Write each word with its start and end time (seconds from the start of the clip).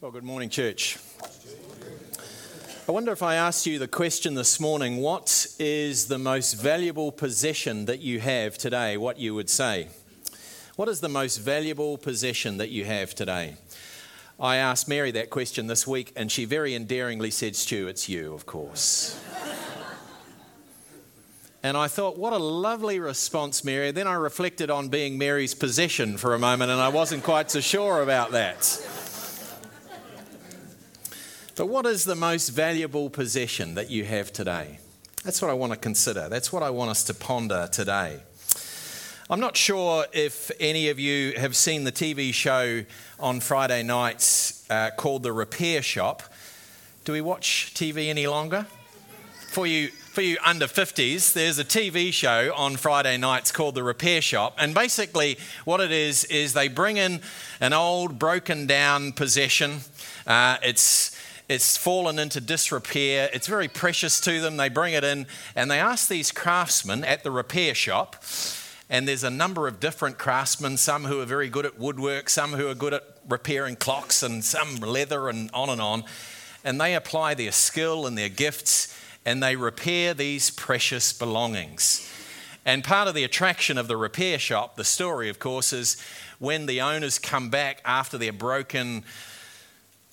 Well, 0.00 0.12
good 0.12 0.22
morning, 0.22 0.48
church. 0.48 0.96
I 2.88 2.92
wonder 2.92 3.10
if 3.10 3.20
I 3.20 3.34
asked 3.34 3.66
you 3.66 3.80
the 3.80 3.88
question 3.88 4.34
this 4.34 4.60
morning 4.60 4.98
what 4.98 5.48
is 5.58 6.06
the 6.06 6.20
most 6.20 6.52
valuable 6.52 7.10
possession 7.10 7.86
that 7.86 7.98
you 7.98 8.20
have 8.20 8.56
today? 8.56 8.96
What 8.96 9.18
you 9.18 9.34
would 9.34 9.50
say? 9.50 9.88
What 10.76 10.88
is 10.88 11.00
the 11.00 11.08
most 11.08 11.38
valuable 11.38 11.98
possession 11.98 12.58
that 12.58 12.68
you 12.68 12.84
have 12.84 13.12
today? 13.12 13.56
I 14.38 14.58
asked 14.58 14.88
Mary 14.88 15.10
that 15.10 15.30
question 15.30 15.66
this 15.66 15.84
week, 15.84 16.12
and 16.14 16.30
she 16.30 16.44
very 16.44 16.76
endearingly 16.76 17.32
said, 17.32 17.56
Stu, 17.56 17.88
it's 17.88 18.08
you, 18.08 18.34
of 18.34 18.46
course. 18.46 19.20
and 21.64 21.76
I 21.76 21.88
thought, 21.88 22.16
what 22.16 22.32
a 22.32 22.38
lovely 22.38 23.00
response, 23.00 23.64
Mary. 23.64 23.90
Then 23.90 24.06
I 24.06 24.14
reflected 24.14 24.70
on 24.70 24.90
being 24.90 25.18
Mary's 25.18 25.56
possession 25.56 26.18
for 26.18 26.34
a 26.34 26.38
moment, 26.38 26.70
and 26.70 26.80
I 26.80 26.88
wasn't 26.88 27.24
quite 27.24 27.50
so 27.50 27.58
sure 27.58 28.00
about 28.00 28.30
that. 28.30 28.80
But 31.58 31.66
what 31.66 31.86
is 31.86 32.04
the 32.04 32.14
most 32.14 32.50
valuable 32.50 33.10
possession 33.10 33.74
that 33.74 33.90
you 33.90 34.04
have 34.04 34.32
today? 34.32 34.78
That's 35.24 35.42
what 35.42 35.50
I 35.50 35.54
want 35.54 35.72
to 35.72 35.76
consider. 35.76 36.28
That's 36.28 36.52
what 36.52 36.62
I 36.62 36.70
want 36.70 36.92
us 36.92 37.02
to 37.04 37.14
ponder 37.14 37.68
today. 37.72 38.20
I'm 39.28 39.40
not 39.40 39.56
sure 39.56 40.06
if 40.12 40.52
any 40.60 40.88
of 40.88 41.00
you 41.00 41.32
have 41.32 41.56
seen 41.56 41.82
the 41.82 41.90
TV 41.90 42.32
show 42.32 42.84
on 43.18 43.40
Friday 43.40 43.82
nights 43.82 44.70
uh, 44.70 44.90
called 44.96 45.24
The 45.24 45.32
Repair 45.32 45.82
Shop. 45.82 46.22
Do 47.04 47.12
we 47.12 47.20
watch 47.20 47.72
TV 47.74 48.08
any 48.08 48.28
longer? 48.28 48.64
For 49.48 49.66
you, 49.66 49.88
for 49.88 50.20
you 50.20 50.36
under 50.44 50.66
50s, 50.66 51.32
there's 51.32 51.58
a 51.58 51.64
TV 51.64 52.12
show 52.12 52.52
on 52.54 52.76
Friday 52.76 53.16
nights 53.16 53.50
called 53.50 53.74
The 53.74 53.82
Repair 53.82 54.22
Shop. 54.22 54.54
And 54.58 54.76
basically, 54.76 55.38
what 55.64 55.80
it 55.80 55.90
is, 55.90 56.22
is 56.26 56.52
they 56.52 56.68
bring 56.68 56.98
in 56.98 57.20
an 57.60 57.72
old, 57.72 58.16
broken 58.16 58.68
down 58.68 59.10
possession. 59.10 59.80
Uh, 60.24 60.58
it's 60.62 61.17
it's 61.48 61.76
fallen 61.76 62.18
into 62.18 62.40
disrepair. 62.40 63.30
It's 63.32 63.46
very 63.46 63.68
precious 63.68 64.20
to 64.22 64.40
them. 64.40 64.56
They 64.56 64.68
bring 64.68 64.94
it 64.94 65.04
in 65.04 65.26
and 65.54 65.70
they 65.70 65.80
ask 65.80 66.08
these 66.08 66.30
craftsmen 66.30 67.04
at 67.04 67.24
the 67.24 67.30
repair 67.30 67.74
shop, 67.74 68.22
and 68.90 69.06
there's 69.06 69.24
a 69.24 69.30
number 69.30 69.68
of 69.68 69.80
different 69.80 70.18
craftsmen, 70.18 70.76
some 70.76 71.04
who 71.04 71.20
are 71.20 71.26
very 71.26 71.48
good 71.48 71.66
at 71.66 71.78
woodwork, 71.78 72.28
some 72.28 72.52
who 72.52 72.68
are 72.68 72.74
good 72.74 72.94
at 72.94 73.04
repairing 73.28 73.76
clocks, 73.76 74.22
and 74.22 74.44
some 74.44 74.76
leather, 74.76 75.28
and 75.28 75.50
on 75.52 75.68
and 75.68 75.80
on. 75.80 76.04
And 76.64 76.80
they 76.80 76.94
apply 76.94 77.34
their 77.34 77.52
skill 77.52 78.06
and 78.06 78.16
their 78.16 78.28
gifts 78.28 78.94
and 79.28 79.42
they 79.42 79.56
repair 79.56 80.14
these 80.14 80.48
precious 80.48 81.12
belongings. 81.12 82.10
And 82.64 82.82
part 82.82 83.08
of 83.08 83.14
the 83.14 83.24
attraction 83.24 83.76
of 83.76 83.86
the 83.86 83.96
repair 83.96 84.38
shop, 84.38 84.76
the 84.76 84.84
story, 84.84 85.28
of 85.28 85.38
course, 85.38 85.70
is 85.70 86.02
when 86.38 86.64
the 86.64 86.80
owners 86.80 87.18
come 87.18 87.50
back 87.50 87.82
after 87.84 88.16
their 88.16 88.32
broken 88.32 89.04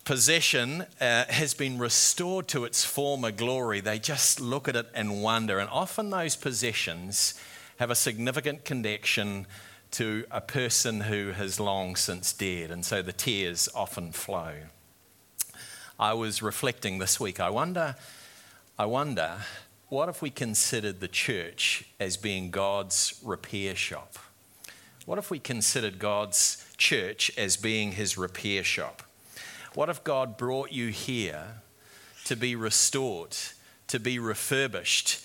possession 0.05 0.85
uh, 1.01 1.25
has 1.27 1.53
been 1.55 1.79
restored 1.79 2.47
to 2.49 2.63
its 2.63 2.85
former 2.85 3.31
glory, 3.31 3.81
they 3.81 3.99
just 3.99 4.39
look 4.39 4.67
at 4.67 4.75
it 4.75 4.87
and 4.93 5.21
wonder. 5.21 5.59
And 5.59 5.69
often 5.69 6.11
those 6.11 6.35
possessions 6.35 7.33
have 7.77 7.89
a 7.89 7.95
significant 7.95 8.63
connection 8.63 9.47
to 9.91 10.25
a 10.29 10.41
person 10.41 11.01
who 11.01 11.31
has 11.31 11.59
long 11.59 11.95
since 11.95 12.31
dead, 12.33 12.69
and 12.69 12.85
so 12.85 13.01
the 13.01 13.13
tears 13.13 13.67
often 13.73 14.11
flow. 14.11 14.53
I 15.99 16.13
was 16.13 16.41
reflecting 16.41 16.99
this 16.99 17.19
week. 17.19 17.39
I 17.39 17.49
wonder, 17.49 17.95
I 18.77 18.85
wonder, 18.85 19.37
what 19.87 20.09
if 20.09 20.21
we 20.21 20.29
considered 20.29 20.99
the 20.99 21.07
church 21.07 21.85
as 21.99 22.17
being 22.17 22.51
God's 22.51 23.19
repair 23.23 23.75
shop? 23.75 24.17
What 25.05 25.17
if 25.17 25.31
we 25.31 25.39
considered 25.39 25.97
God's 25.97 26.65
church 26.77 27.31
as 27.37 27.55
being 27.55 27.93
his 27.93 28.17
repair 28.17 28.63
shop? 28.63 29.04
What 29.75 29.89
if 29.89 30.05
God 30.05 30.37
brought 30.37 30.71
you 30.71 30.87
here 30.87 31.61
to 32.23 32.37
be 32.37 32.55
restored, 32.55 33.35
to 33.87 33.99
be 33.99 34.17
refurbished 34.17 35.21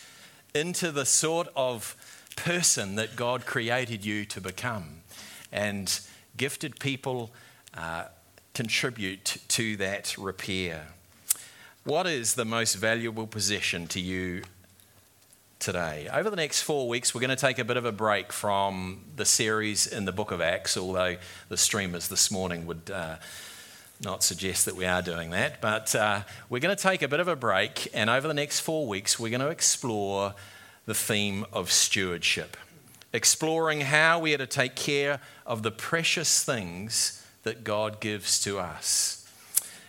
into 0.52 0.90
the 0.90 1.06
sort 1.06 1.46
of 1.54 1.94
person 2.34 2.96
that 2.96 3.14
God 3.14 3.46
created 3.46 4.04
you 4.04 4.24
to 4.24 4.40
become? 4.40 5.02
And 5.52 6.00
gifted 6.36 6.80
people 6.80 7.30
uh, 7.74 8.06
contribute 8.52 9.36
to 9.46 9.76
that 9.76 10.18
repair. 10.18 10.88
What 11.84 12.08
is 12.08 12.34
the 12.34 12.44
most 12.44 12.74
valuable 12.74 13.28
possession 13.28 13.86
to 13.88 14.00
you 14.00 14.42
today. 15.60 16.08
Over 16.10 16.30
the 16.30 16.36
next 16.36 16.62
four 16.62 16.88
weeks, 16.88 17.14
we're 17.14 17.20
going 17.20 17.28
to 17.28 17.36
take 17.36 17.58
a 17.58 17.64
bit 17.64 17.76
of 17.76 17.84
a 17.84 17.92
break 17.92 18.32
from 18.32 19.04
the 19.14 19.26
series 19.26 19.86
in 19.86 20.06
the 20.06 20.12
book 20.12 20.30
of 20.30 20.40
Acts, 20.40 20.76
although 20.78 21.18
the 21.50 21.58
streamers 21.58 22.08
this 22.08 22.30
morning 22.30 22.64
would 22.66 22.90
uh, 22.90 23.16
not 24.02 24.22
suggest 24.22 24.64
that 24.64 24.76
we 24.76 24.86
are 24.86 25.02
doing 25.02 25.30
that, 25.30 25.60
but 25.60 25.94
uh, 25.94 26.22
we're 26.48 26.60
going 26.60 26.74
to 26.74 26.82
take 26.82 27.02
a 27.02 27.08
bit 27.08 27.20
of 27.20 27.28
a 27.28 27.36
break, 27.36 27.88
and 27.92 28.08
over 28.08 28.26
the 28.26 28.34
next 28.34 28.60
four 28.60 28.86
weeks, 28.86 29.18
we're 29.18 29.30
going 29.30 29.40
to 29.40 29.48
explore 29.48 30.34
the 30.86 30.94
theme 30.94 31.44
of 31.52 31.70
stewardship, 31.70 32.56
exploring 33.12 33.82
how 33.82 34.18
we 34.18 34.34
are 34.34 34.38
to 34.38 34.46
take 34.46 34.74
care 34.74 35.20
of 35.46 35.62
the 35.62 35.70
precious 35.70 36.42
things 36.42 37.24
that 37.42 37.64
God 37.64 38.00
gives 38.00 38.40
to 38.44 38.58
us. 38.58 39.28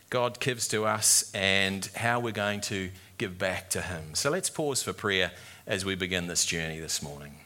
God 0.09 0.39
gives 0.39 0.67
to 0.69 0.85
us, 0.85 1.31
and 1.33 1.85
how 1.95 2.19
we're 2.19 2.31
going 2.31 2.61
to 2.61 2.89
give 3.17 3.37
back 3.37 3.69
to 3.69 3.81
Him. 3.81 4.13
So 4.13 4.29
let's 4.29 4.49
pause 4.49 4.83
for 4.83 4.93
prayer 4.93 5.31
as 5.65 5.85
we 5.85 5.95
begin 5.95 6.27
this 6.27 6.45
journey 6.45 6.79
this 6.79 7.01
morning. 7.01 7.40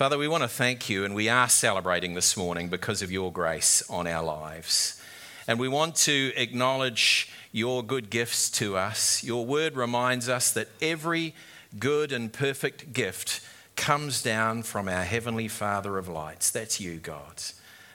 Father, 0.00 0.16
we 0.16 0.28
want 0.28 0.42
to 0.42 0.48
thank 0.48 0.88
you, 0.88 1.04
and 1.04 1.14
we 1.14 1.28
are 1.28 1.46
celebrating 1.46 2.14
this 2.14 2.34
morning 2.34 2.70
because 2.70 3.02
of 3.02 3.12
your 3.12 3.30
grace 3.30 3.82
on 3.90 4.06
our 4.06 4.24
lives. 4.24 4.98
And 5.46 5.60
we 5.60 5.68
want 5.68 5.94
to 5.96 6.32
acknowledge 6.36 7.30
your 7.52 7.82
good 7.82 8.08
gifts 8.08 8.48
to 8.52 8.78
us. 8.78 9.22
Your 9.22 9.44
word 9.44 9.76
reminds 9.76 10.26
us 10.26 10.52
that 10.52 10.68
every 10.80 11.34
good 11.78 12.12
and 12.12 12.32
perfect 12.32 12.94
gift 12.94 13.42
comes 13.76 14.22
down 14.22 14.62
from 14.62 14.88
our 14.88 15.04
Heavenly 15.04 15.48
Father 15.48 15.98
of 15.98 16.08
lights. 16.08 16.50
That's 16.50 16.80
you, 16.80 16.96
God. 16.96 17.42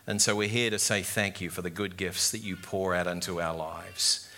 And 0.06 0.22
so 0.22 0.36
we're 0.36 0.48
here 0.48 0.70
to 0.70 0.78
say 0.78 1.02
thank 1.02 1.42
you 1.42 1.50
for 1.50 1.64
the 1.64 1.72
good 1.72 1.98
gifts 1.98 2.30
that 2.30 2.44
you 2.44 2.56
pour 2.56 2.94
out 2.94 3.08
into 3.08 3.42
our 3.42 3.56
lives. 3.56 4.30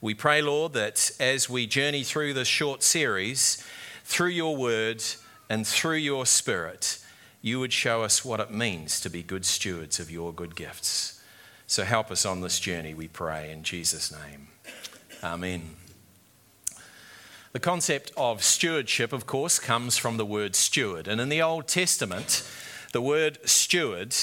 We 0.00 0.14
pray, 0.14 0.42
Lord, 0.42 0.72
that 0.72 1.12
as 1.20 1.48
we 1.48 1.68
journey 1.68 2.02
through 2.02 2.34
this 2.34 2.48
short 2.48 2.82
series, 2.82 3.64
through 4.02 4.30
your 4.30 4.56
word 4.56 5.04
and 5.48 5.64
through 5.64 5.98
your 5.98 6.26
spirit, 6.26 6.98
you 7.42 7.58
would 7.58 7.72
show 7.72 8.02
us 8.02 8.24
what 8.24 8.40
it 8.40 8.52
means 8.52 9.00
to 9.00 9.10
be 9.10 9.22
good 9.22 9.44
stewards 9.44 9.98
of 9.98 10.10
your 10.10 10.32
good 10.32 10.54
gifts. 10.54 11.20
So 11.66 11.84
help 11.84 12.10
us 12.10 12.24
on 12.24 12.40
this 12.40 12.60
journey, 12.60 12.94
we 12.94 13.08
pray, 13.08 13.50
in 13.50 13.64
Jesus' 13.64 14.12
name. 14.12 14.48
Amen. 15.24 15.76
The 17.52 17.60
concept 17.60 18.12
of 18.16 18.42
stewardship, 18.42 19.12
of 19.12 19.26
course, 19.26 19.58
comes 19.58 19.98
from 19.98 20.16
the 20.16 20.24
word 20.24 20.54
steward. 20.54 21.08
And 21.08 21.20
in 21.20 21.28
the 21.28 21.42
Old 21.42 21.66
Testament, 21.66 22.48
the 22.92 23.02
word 23.02 23.38
steward 23.44 24.14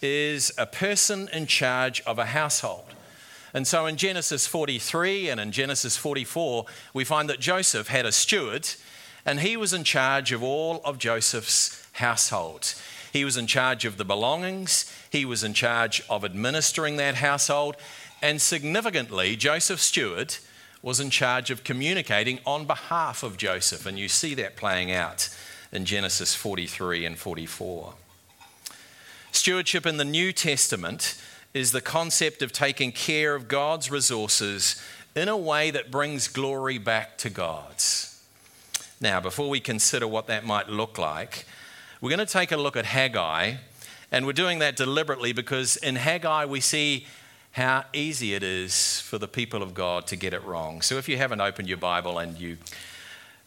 is 0.00 0.52
a 0.56 0.66
person 0.66 1.28
in 1.32 1.46
charge 1.46 2.00
of 2.02 2.18
a 2.18 2.26
household. 2.26 2.94
And 3.52 3.66
so 3.66 3.86
in 3.86 3.96
Genesis 3.96 4.46
43 4.46 5.30
and 5.30 5.40
in 5.40 5.50
Genesis 5.50 5.96
44, 5.96 6.66
we 6.94 7.04
find 7.04 7.28
that 7.28 7.40
Joseph 7.40 7.88
had 7.88 8.06
a 8.06 8.12
steward, 8.12 8.68
and 9.26 9.40
he 9.40 9.56
was 9.56 9.72
in 9.72 9.84
charge 9.84 10.30
of 10.30 10.42
all 10.42 10.80
of 10.84 10.98
Joseph's 10.98 11.87
household. 11.98 12.74
He 13.12 13.24
was 13.24 13.36
in 13.36 13.46
charge 13.46 13.84
of 13.84 13.96
the 13.96 14.04
belongings, 14.04 14.92
he 15.10 15.24
was 15.24 15.44
in 15.44 15.54
charge 15.54 16.02
of 16.10 16.24
administering 16.24 16.96
that 16.96 17.16
household, 17.16 17.76
and 18.20 18.40
significantly, 18.40 19.36
Joseph 19.36 19.80
Steward 19.80 20.36
was 20.82 21.00
in 21.00 21.10
charge 21.10 21.50
of 21.50 21.64
communicating 21.64 22.40
on 22.46 22.64
behalf 22.64 23.22
of 23.22 23.36
Joseph. 23.36 23.86
And 23.86 23.98
you 23.98 24.08
see 24.08 24.34
that 24.34 24.56
playing 24.56 24.92
out 24.92 25.28
in 25.72 25.84
Genesis 25.84 26.34
43 26.34 27.04
and 27.04 27.18
44. 27.18 27.94
Stewardship 29.32 29.86
in 29.86 29.96
the 29.96 30.04
New 30.04 30.32
Testament 30.32 31.20
is 31.54 31.72
the 31.72 31.80
concept 31.80 32.42
of 32.42 32.52
taking 32.52 32.92
care 32.92 33.34
of 33.34 33.48
God's 33.48 33.90
resources 33.90 34.82
in 35.14 35.28
a 35.28 35.36
way 35.36 35.70
that 35.70 35.90
brings 35.90 36.28
glory 36.28 36.78
back 36.78 37.18
to 37.18 37.30
God's. 37.30 38.22
Now, 39.00 39.20
before 39.20 39.48
we 39.48 39.60
consider 39.60 40.06
what 40.06 40.26
that 40.26 40.44
might 40.44 40.68
look 40.68 40.98
like, 40.98 41.46
we're 42.00 42.10
going 42.10 42.24
to 42.24 42.32
take 42.32 42.52
a 42.52 42.56
look 42.56 42.76
at 42.76 42.84
Haggai, 42.84 43.54
and 44.12 44.24
we're 44.24 44.32
doing 44.32 44.60
that 44.60 44.76
deliberately 44.76 45.32
because 45.32 45.76
in 45.76 45.96
Haggai 45.96 46.44
we 46.44 46.60
see 46.60 47.06
how 47.52 47.84
easy 47.92 48.34
it 48.34 48.42
is 48.42 49.00
for 49.00 49.18
the 49.18 49.26
people 49.26 49.62
of 49.62 49.74
God 49.74 50.06
to 50.08 50.16
get 50.16 50.32
it 50.32 50.44
wrong. 50.44 50.80
So 50.80 50.96
if 50.96 51.08
you 51.08 51.16
haven't 51.16 51.40
opened 51.40 51.68
your 51.68 51.78
Bible 51.78 52.18
and 52.18 52.38
you 52.38 52.58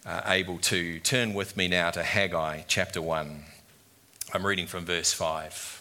are 0.06 0.24
able 0.28 0.58
to, 0.58 1.00
turn 1.00 1.34
with 1.34 1.56
me 1.56 1.68
now 1.68 1.92
to 1.92 2.04
Haggai 2.04 2.64
chapter 2.68 3.02
1. 3.02 3.44
I'm 4.34 4.46
reading 4.46 4.68
from 4.68 4.86
verse 4.86 5.14
5. 5.14 5.80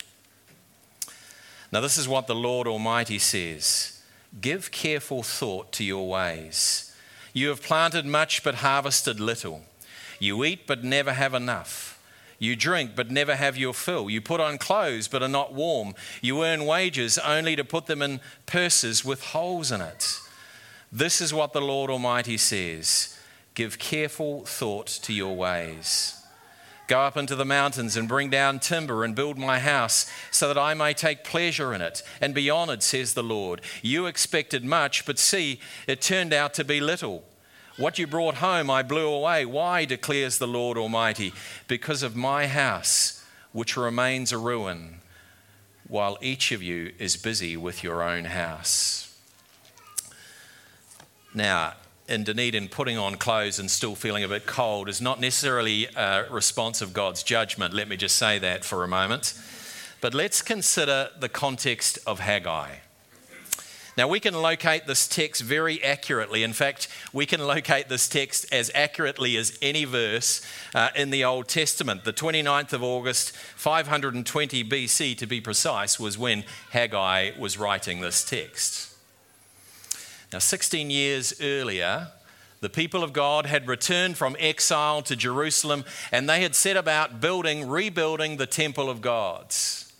Now, 1.72 1.80
this 1.80 1.96
is 1.96 2.08
what 2.08 2.26
the 2.26 2.34
Lord 2.34 2.66
Almighty 2.66 3.18
says 3.18 4.00
Give 4.40 4.70
careful 4.70 5.22
thought 5.22 5.72
to 5.72 5.84
your 5.84 6.08
ways. 6.08 6.94
You 7.32 7.48
have 7.48 7.62
planted 7.62 8.06
much 8.06 8.42
but 8.42 8.56
harvested 8.56 9.18
little. 9.20 9.62
You 10.18 10.44
eat 10.44 10.66
but 10.66 10.84
never 10.84 11.12
have 11.12 11.34
enough. 11.34 11.99
You 12.40 12.56
drink, 12.56 12.92
but 12.96 13.10
never 13.10 13.36
have 13.36 13.58
your 13.58 13.74
fill. 13.74 14.08
You 14.08 14.22
put 14.22 14.40
on 14.40 14.56
clothes, 14.56 15.08
but 15.08 15.22
are 15.22 15.28
not 15.28 15.52
warm. 15.52 15.94
You 16.22 16.42
earn 16.42 16.64
wages 16.64 17.18
only 17.18 17.54
to 17.54 17.64
put 17.64 17.84
them 17.84 18.00
in 18.00 18.18
purses 18.46 19.04
with 19.04 19.22
holes 19.22 19.70
in 19.70 19.82
it. 19.82 20.18
This 20.90 21.20
is 21.20 21.34
what 21.34 21.52
the 21.52 21.60
Lord 21.60 21.90
Almighty 21.90 22.38
says 22.38 23.16
Give 23.54 23.78
careful 23.78 24.46
thought 24.46 24.86
to 24.86 25.12
your 25.12 25.36
ways. 25.36 26.16
Go 26.88 27.02
up 27.02 27.18
into 27.18 27.36
the 27.36 27.44
mountains 27.44 27.94
and 27.94 28.08
bring 28.08 28.30
down 28.30 28.58
timber 28.58 29.04
and 29.04 29.14
build 29.14 29.36
my 29.36 29.58
house 29.58 30.10
so 30.30 30.48
that 30.48 30.58
I 30.58 30.72
may 30.72 30.94
take 30.94 31.22
pleasure 31.22 31.74
in 31.74 31.82
it 31.82 32.02
and 32.22 32.34
be 32.34 32.48
honored, 32.48 32.82
says 32.82 33.12
the 33.12 33.22
Lord. 33.22 33.60
You 33.82 34.06
expected 34.06 34.64
much, 34.64 35.04
but 35.04 35.18
see, 35.18 35.60
it 35.86 36.00
turned 36.00 36.32
out 36.32 36.54
to 36.54 36.64
be 36.64 36.80
little. 36.80 37.22
What 37.80 37.98
you 37.98 38.06
brought 38.06 38.34
home, 38.34 38.68
I 38.68 38.82
blew 38.82 39.08
away. 39.08 39.46
Why, 39.46 39.86
declares 39.86 40.36
the 40.36 40.46
Lord 40.46 40.76
Almighty? 40.76 41.32
Because 41.66 42.02
of 42.02 42.14
my 42.14 42.46
house, 42.46 43.24
which 43.52 43.74
remains 43.74 44.32
a 44.32 44.36
ruin, 44.36 44.96
while 45.88 46.18
each 46.20 46.52
of 46.52 46.62
you 46.62 46.92
is 46.98 47.16
busy 47.16 47.56
with 47.56 47.82
your 47.82 48.02
own 48.02 48.26
house. 48.26 49.18
Now, 51.32 51.72
in 52.06 52.22
Dunedin, 52.22 52.68
putting 52.68 52.98
on 52.98 53.14
clothes 53.14 53.58
and 53.58 53.70
still 53.70 53.94
feeling 53.94 54.24
a 54.24 54.28
bit 54.28 54.44
cold 54.44 54.90
is 54.90 55.00
not 55.00 55.18
necessarily 55.18 55.86
a 55.96 56.26
response 56.30 56.82
of 56.82 56.92
God's 56.92 57.22
judgment. 57.22 57.72
Let 57.72 57.88
me 57.88 57.96
just 57.96 58.16
say 58.16 58.38
that 58.40 58.62
for 58.62 58.84
a 58.84 58.88
moment. 58.88 59.32
But 60.02 60.12
let's 60.12 60.42
consider 60.42 61.08
the 61.18 61.30
context 61.30 61.98
of 62.06 62.20
Haggai. 62.20 62.74
Now, 64.00 64.08
we 64.08 64.18
can 64.18 64.32
locate 64.32 64.86
this 64.86 65.06
text 65.06 65.42
very 65.42 65.84
accurately. 65.84 66.42
In 66.42 66.54
fact, 66.54 66.88
we 67.12 67.26
can 67.26 67.46
locate 67.46 67.90
this 67.90 68.08
text 68.08 68.46
as 68.50 68.70
accurately 68.74 69.36
as 69.36 69.58
any 69.60 69.84
verse 69.84 70.40
uh, 70.74 70.88
in 70.96 71.10
the 71.10 71.22
Old 71.22 71.48
Testament. 71.48 72.04
The 72.04 72.14
29th 72.14 72.72
of 72.72 72.82
August, 72.82 73.32
520 73.32 74.64
BC 74.64 75.18
to 75.18 75.26
be 75.26 75.42
precise, 75.42 76.00
was 76.00 76.16
when 76.16 76.44
Haggai 76.70 77.32
was 77.38 77.58
writing 77.58 78.00
this 78.00 78.24
text. 78.24 78.96
Now, 80.32 80.38
16 80.38 80.88
years 80.88 81.38
earlier, 81.38 82.08
the 82.62 82.70
people 82.70 83.04
of 83.04 83.12
God 83.12 83.44
had 83.44 83.68
returned 83.68 84.16
from 84.16 84.34
exile 84.40 85.02
to 85.02 85.14
Jerusalem 85.14 85.84
and 86.10 86.26
they 86.26 86.40
had 86.40 86.54
set 86.54 86.78
about 86.78 87.20
building, 87.20 87.68
rebuilding 87.68 88.38
the 88.38 88.46
temple 88.46 88.88
of 88.88 89.02
God's. 89.02 89.92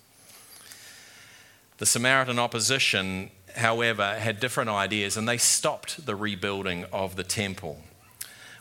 The 1.76 1.86
Samaritan 1.86 2.38
opposition 2.38 3.30
however, 3.56 4.14
had 4.18 4.40
different 4.40 4.70
ideas 4.70 5.16
and 5.16 5.28
they 5.28 5.38
stopped 5.38 6.06
the 6.06 6.16
rebuilding 6.16 6.84
of 6.92 7.16
the 7.16 7.24
temple. 7.24 7.78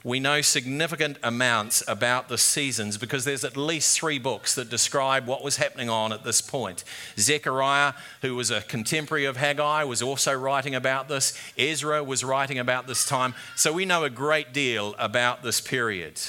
We 0.03 0.21
know 0.21 0.41
significant 0.41 1.18
amounts 1.24 1.83
about 1.86 2.30
the 2.30 2.38
seasons 2.38 2.97
because 2.97 3.25
there's 3.25 3.44
at 3.44 3.57
least 3.57 4.00
three 4.00 4.18
books 4.18 4.56
that 4.56 4.69
describe 4.69 5.27
what 5.27 5.44
was 5.44 5.57
happening 5.57 5.89
on 5.89 6.13
at 6.13 6.24
this 6.24 6.39
point. 6.39 6.86
Zechariah, 7.18 7.94
who 8.21 8.36
was 8.36 8.50
a 8.50 8.62
contemporary 8.62 9.25
of 9.25 9.36
Haggai, 9.36 9.83
was 9.83 10.01
also 10.01 10.33
writing 10.33 10.74
about 10.74 11.09
this. 11.09 11.38
Ezra 11.57 12.01
was 12.01 12.24
writing 12.24 12.57
about 12.57 12.88
this 12.88 13.06
time. 13.06 13.33
So 13.57 13.74
we 13.74 13.83
know 13.83 14.06
a 14.06 14.09
great 14.09 14.53
deal 14.53 14.95
about 14.97 15.44
this 15.44 15.59
period. 15.59 16.21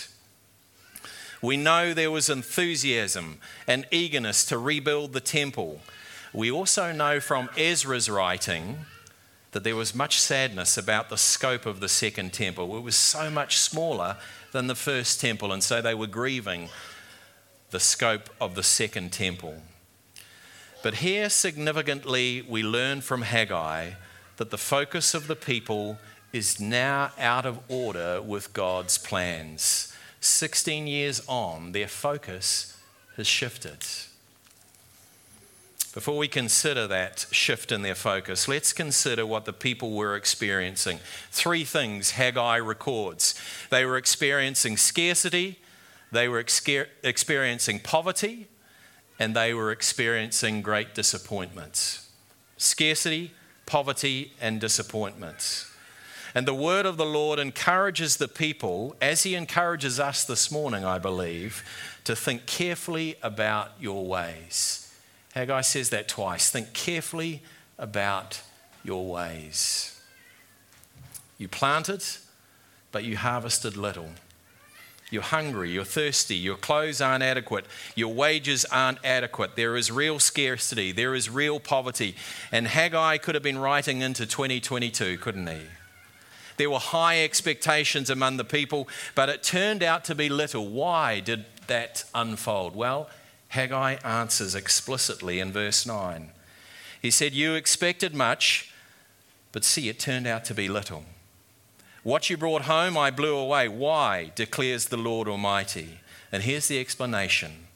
We 1.41 1.57
know 1.57 1.95
there 1.95 2.11
was 2.11 2.29
enthusiasm 2.29 3.39
and 3.69 3.87
eagerness 3.93 4.45
to 4.47 4.59
rebuild 4.59 5.13
the 5.13 5.21
temple. 5.21 5.81
We 6.33 6.51
also 6.51 6.93
know 6.93 7.19
from 7.19 7.51
Ezra's 7.57 8.09
writing 8.09 8.79
that 9.53 9.65
there 9.65 9.75
was 9.75 9.95
much 9.95 10.21
sadness 10.21 10.79
about 10.79 11.09
the 11.09 11.17
scope 11.17 11.67
of 11.67 11.81
the 11.81 11.89
second 11.89 12.33
temple. 12.33 12.77
It 12.77 12.83
was 12.83 12.95
so 12.95 13.31
much 13.31 13.59
smaller 13.59 14.17
than 14.53 14.69
the 14.69 14.77
first 14.77 15.21
temple, 15.21 15.53
and 15.53 15.63
so 15.63 15.83
they 15.83 15.95
were 15.95 16.07
grieving 16.07 16.69
the 17.71 17.81
scope 17.81 18.31
of 18.41 18.55
the 18.55 18.63
second 18.63 19.13
temple. 19.13 19.63
But 20.83 20.97
here, 20.97 21.29
significantly, 21.29 22.45
we 22.49 22.63
learn 22.63 23.01
from 23.01 23.23
Haggai 23.23 23.93
that 24.37 24.51
the 24.51 24.59
focus 24.59 25.15
of 25.15 25.27
the 25.27 25.37
people 25.37 25.99
is 26.33 26.61
now 26.61 27.11
out 27.19 27.45
of 27.45 27.59
order 27.69 28.23
with 28.23 28.53
God's 28.53 28.99
plans. 28.99 29.93
16 30.21 30.87
years 30.87 31.23
on, 31.27 31.73
their 31.73 31.89
focus 31.89 32.79
has 33.17 33.27
shifted. 33.27 33.85
Before 35.93 36.17
we 36.17 36.29
consider 36.29 36.87
that 36.87 37.27
shift 37.33 37.73
in 37.73 37.83
their 37.83 37.97
focus, 37.97 38.47
let's 38.47 38.73
consider 38.73 39.27
what 39.27 39.45
the 39.45 39.53
people 39.53 39.91
were 39.91 40.15
experiencing. 40.15 41.01
Three 41.33 41.65
things 41.65 42.13
Haggai 42.13 42.59
records 42.59 43.35
they 43.71 43.85
were 43.85 43.97
experiencing 43.97 44.77
scarcity, 44.77 45.59
they 46.13 46.29
were 46.29 46.45
experiencing 47.03 47.81
poverty, 47.81 48.47
and 49.19 49.35
they 49.35 49.53
were 49.53 49.73
experiencing 49.73 50.63
great 50.63 50.95
disappointments. 50.95 52.09
Scarcity, 52.57 53.33
poverty, 53.67 54.33
and 54.41 54.61
disappointments. 54.61 55.67
And 56.37 56.47
the 56.47 56.55
word 56.55 56.87
of 56.87 56.99
the 56.99 57.05
Lord 57.05 57.41
encourages 57.41 58.17
the 58.17 58.29
people, 58.29 58.95
as 59.01 59.25
he 59.25 59.35
encourages 59.35 59.99
us 59.99 60.23
this 60.23 60.53
morning, 60.53 60.85
I 60.85 61.01
believe, 61.01 61.65
to 62.05 62.15
think 62.15 62.47
carefully 62.47 63.17
about 63.23 63.73
your 63.81 64.07
ways 64.07 64.90
Haggai 65.35 65.61
says 65.61 65.91
that 65.91 66.09
twice. 66.09 66.51
Think 66.51 66.73
carefully 66.73 67.43
about 67.79 68.43
your 68.83 69.07
ways. 69.07 70.01
You 71.39 71.49
planted, 71.49 72.05
but 72.93 73.05
you 73.05 73.17
harvested 73.17 73.77
little. 73.77 74.11
You're 75.11 75.23
hungry, 75.23 75.73
you're 75.73 75.85
thirsty, 75.85 76.37
your 76.37 76.57
clothes 76.57 77.01
aren't 77.01 77.25
adequate, 77.25 77.67
your 77.97 78.15
wages 78.15 78.65
aren't 78.67 78.99
adequate. 79.05 79.57
There 79.57 79.77
is 79.77 79.91
real 79.91 80.21
scarcity, 80.21 80.93
there 80.93 81.17
is 81.17 81.29
real 81.29 81.59
poverty. 81.59 82.15
And 82.53 82.69
Haggai 82.69 83.19
could 83.19 83.35
have 83.35 83.43
been 83.43 83.59
writing 83.59 84.03
into 84.03 84.25
2022, 84.25 85.19
couldn't 85.19 85.49
he? 85.49 85.63
There 86.59 86.71
were 86.71 86.79
high 86.79 87.25
expectations 87.25 88.09
among 88.09 88.37
the 88.37 88.45
people, 88.45 88.87
but 89.17 89.29
it 89.29 89.43
turned 89.43 89.83
out 89.83 90.05
to 90.05 90.15
be 90.15 90.29
little. 90.29 90.69
Why 90.69 91.19
did 91.19 91.45
that 91.67 92.05
unfold? 92.15 92.77
Well, 92.77 93.09
Haggai 93.51 93.95
answers 94.05 94.55
explicitly 94.55 95.41
in 95.41 95.53
verse 95.53 95.85
9. 95.85 96.31
He 97.03 97.11
said, 97.11 97.33
You 97.33 97.55
expected 97.55 98.15
much, 98.15 98.73
but 99.51 99.65
see, 99.65 99.89
it 99.89 99.99
turned 99.99 100.27
out 100.27 100.45
to 100.47 100.55
be 100.55 100.69
little. 100.69 101.05
What 102.05 102.31
you 102.31 102.37
brought 102.37 102.63
home, 102.63 102.97
I 102.97 103.11
blew 103.11 103.37
away. 103.37 103.67
Why? 103.67 104.31
declares 104.35 104.87
the 104.87 104.97
Lord 104.97 105.27
Almighty. 105.27 106.01
And 106.31 106.45
here's 106.45 106.69
the 106.69 106.79
explanation 106.79 107.67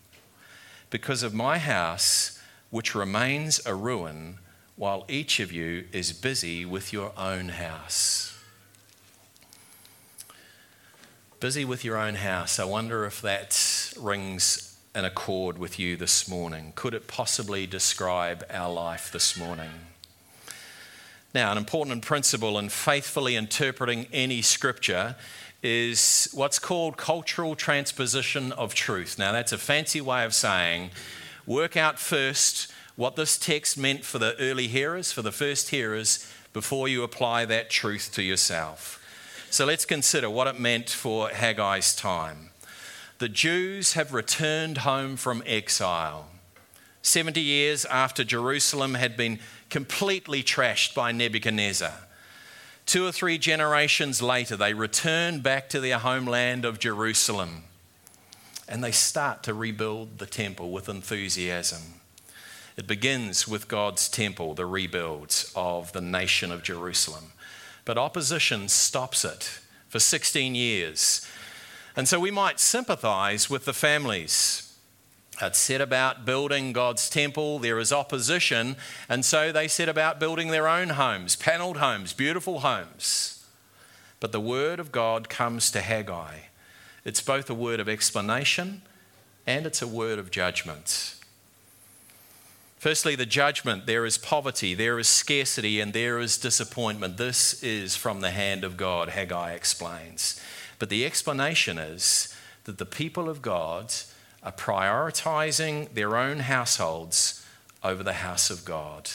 because 0.91 1.25
of 1.25 1.35
my 1.35 1.59
house, 1.59 2.41
which 2.71 2.95
remains 2.95 3.61
a 3.67 3.75
ruin, 3.75 4.39
while 4.77 5.05
each 5.09 5.41
of 5.41 5.51
you 5.51 5.87
is 5.91 6.13
busy 6.13 6.65
with 6.65 6.93
your 6.93 7.13
own 7.19 7.49
house. 7.49 8.39
Busy 11.41 11.65
with 11.65 11.85
your 11.85 11.97
own 11.97 12.15
house. 12.15 12.61
I 12.61 12.65
wonder 12.65 13.05
if 13.05 13.21
that 13.23 13.93
rings 13.99 14.74
in 14.95 15.05
accord 15.05 15.59
with 15.59 15.79
you 15.79 15.97
this 15.97 16.29
morning? 16.29 16.73
Could 16.77 16.95
it 16.95 17.09
possibly 17.09 17.67
describe 17.67 18.45
our 18.49 18.73
life 18.73 19.11
this 19.11 19.37
morning? 19.37 19.71
Now, 21.35 21.51
an 21.51 21.59
important 21.59 22.03
principle 22.03 22.59
in 22.59 22.69
faithfully 22.69 23.35
interpreting 23.35 24.07
any 24.13 24.41
scripture 24.41 25.17
is 25.65 26.29
what's 26.33 26.61
called 26.61 26.97
cultural 26.97 27.57
transposition 27.57 28.53
of 28.53 28.75
truth. 28.75 29.19
Now, 29.19 29.33
that's 29.33 29.51
a 29.51 29.59
fancy 29.59 30.01
way 30.01 30.25
of 30.25 30.33
saying 30.33 30.91
work 31.45 31.77
out 31.77 31.99
first 31.99 32.71
what 32.95 33.17
this 33.17 33.37
text 33.37 33.77
meant 33.77 34.05
for 34.05 34.21
the 34.21 34.39
early 34.39 34.69
hearers, 34.69 35.11
for 35.11 35.23
the 35.23 35.33
first 35.33 35.71
hearers, 35.71 36.31
before 36.53 36.87
you 36.87 37.03
apply 37.03 37.45
that 37.47 37.69
truth 37.69 38.11
to 38.15 38.23
yourself. 38.23 39.01
So 39.51 39.65
let's 39.65 39.85
consider 39.85 40.31
what 40.31 40.47
it 40.47 40.61
meant 40.61 40.89
for 40.89 41.31
Haggai's 41.31 41.97
time 41.97 42.51
the 43.19 43.29
Jews 43.29 43.93
have 43.93 44.13
returned 44.13 44.79
home 44.79 45.17
from 45.17 45.43
exile. 45.47 46.29
70 47.03 47.41
years 47.41 47.85
after 47.85 48.25
Jerusalem 48.25 48.95
had 48.95 49.17
been 49.17 49.39
completely 49.71 50.43
trashed 50.43 50.95
by 50.95 51.13
Nebuchadnezzar. 51.13 51.93
Two 52.87 53.07
or 53.07 53.13
three 53.13 53.39
generations 53.39 54.21
later, 54.21 54.57
they 54.57 54.75
return 54.75 55.41
back 55.41 55.69
to 55.71 55.81
their 55.81 55.99
homeland 55.99 56.65
of 56.65 56.79
Jerusalem 56.79 57.65
and 58.69 58.83
they 58.83 58.93
start 58.93 59.43
to 59.43 59.55
rebuild 59.55 60.19
the 60.19 60.27
temple 60.27 60.71
with 60.71 60.89
enthusiasm. 60.89 62.01
It 62.77 62.87
begins 62.87 63.47
with 63.47 63.69
God's 63.69 64.09
temple, 64.09 64.55
the 64.55 64.67
rebuilds 64.67 65.53
of 65.55 65.93
the 65.93 66.01
nation 66.01 66.51
of 66.51 66.63
Jerusalem. 66.63 67.33
But 67.85 67.99
opposition 67.99 68.69
stops 68.69 69.25
it 69.25 69.61
for 69.89 70.01
16 70.01 70.55
years 70.55 71.27
and 71.97 72.09
so 72.09 72.19
we 72.19 72.31
might 72.31 72.61
sympathize 72.61 73.49
with 73.49 73.65
the 73.65 73.73
families 73.73 74.75
that 75.41 75.57
set 75.57 75.81
about 75.81 76.25
building 76.25 76.73
God's 76.73 77.09
temple. 77.11 77.59
There 77.59 77.79
is 77.79 77.93
opposition, 77.93 78.77
and 79.09 79.25
so 79.25 79.53
they 79.53 79.69
set 79.69 79.89
about 79.89 80.21
building 80.21 80.49
their 80.49 80.69
own 80.69 80.91
homes, 80.91 81.37
paneled 81.37 81.79
homes, 81.79 82.13
beautiful 82.13 82.61
homes. 82.61 83.45
But 84.21 84.33
the 84.33 84.41
word 84.41 84.81
of 84.81 84.93
God 84.93 85.29
comes 85.29 85.71
to 85.73 85.81
Haggai. 85.81 86.39
It's 87.05 87.21
both 87.21 87.51
a 87.51 87.55
word 87.55 87.81
of 87.81 87.89
explanation 87.89 88.83
and 89.47 89.67
it's 89.67 89.83
a 89.83 89.89
word 89.89 90.19
of 90.19 90.31
judgment. 90.31 91.17
Firstly, 92.79 93.17
the 93.17 93.27
judgment 93.27 93.87
there 93.87 94.05
is 94.05 94.19
poverty, 94.19 94.75
there 94.75 94.99
is 94.99 95.09
scarcity, 95.09 95.81
and 95.81 95.93
there 95.93 96.19
is 96.19 96.37
disappointment. 96.37 97.17
This 97.17 97.63
is 97.63 97.97
from 97.97 98.21
the 98.21 98.31
hand 98.31 98.65
of 98.65 98.77
God, 98.77 99.11
Haggai 99.11 99.53
explains. 99.53 100.41
But 100.79 100.89
the 100.89 101.05
explanation 101.05 101.79
is 101.79 102.35
that 102.65 102.79
the 102.79 102.87
people 102.87 103.29
of 103.29 103.43
God 103.43 103.93
are 104.43 104.53
prioritizing 104.53 105.93
their 105.95 106.17
own 106.17 106.41
households 106.41 107.45
over 107.83 108.03
the 108.03 108.15
house 108.15 108.51
of 108.51 108.65
God. 108.65 109.11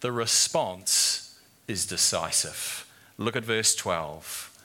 The 0.00 0.12
response 0.12 1.38
is 1.66 1.86
decisive. 1.86 2.86
Look 3.16 3.36
at 3.36 3.44
verse 3.44 3.74
12. 3.74 4.56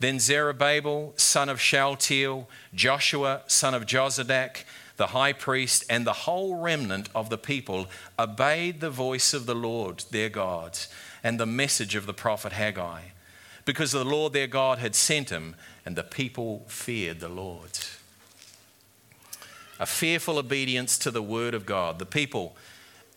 Then 0.00 0.20
Zerubbabel, 0.20 1.14
son 1.16 1.48
of 1.48 1.60
Shealtiel, 1.60 2.48
Joshua, 2.74 3.42
son 3.46 3.74
of 3.74 3.86
Jozadak, 3.86 4.64
the 4.96 5.08
high 5.08 5.32
priest, 5.32 5.84
and 5.88 6.06
the 6.06 6.12
whole 6.12 6.56
remnant 6.56 7.08
of 7.14 7.30
the 7.30 7.38
people 7.38 7.86
obeyed 8.18 8.80
the 8.80 8.90
voice 8.90 9.32
of 9.32 9.46
the 9.46 9.54
Lord 9.54 10.04
their 10.10 10.28
God 10.28 10.78
and 11.24 11.38
the 11.38 11.46
message 11.46 11.94
of 11.94 12.06
the 12.06 12.14
prophet 12.14 12.52
Haggai, 12.52 13.00
because 13.68 13.92
the 13.92 14.02
Lord 14.02 14.32
their 14.32 14.46
God 14.46 14.78
had 14.78 14.94
sent 14.94 15.28
him, 15.28 15.54
and 15.84 15.94
the 15.94 16.02
people 16.02 16.64
feared 16.68 17.20
the 17.20 17.28
Lord. 17.28 17.78
A 19.78 19.84
fearful 19.84 20.38
obedience 20.38 20.96
to 21.00 21.10
the 21.10 21.20
word 21.20 21.52
of 21.52 21.66
God. 21.66 21.98
The 21.98 22.06
people, 22.06 22.56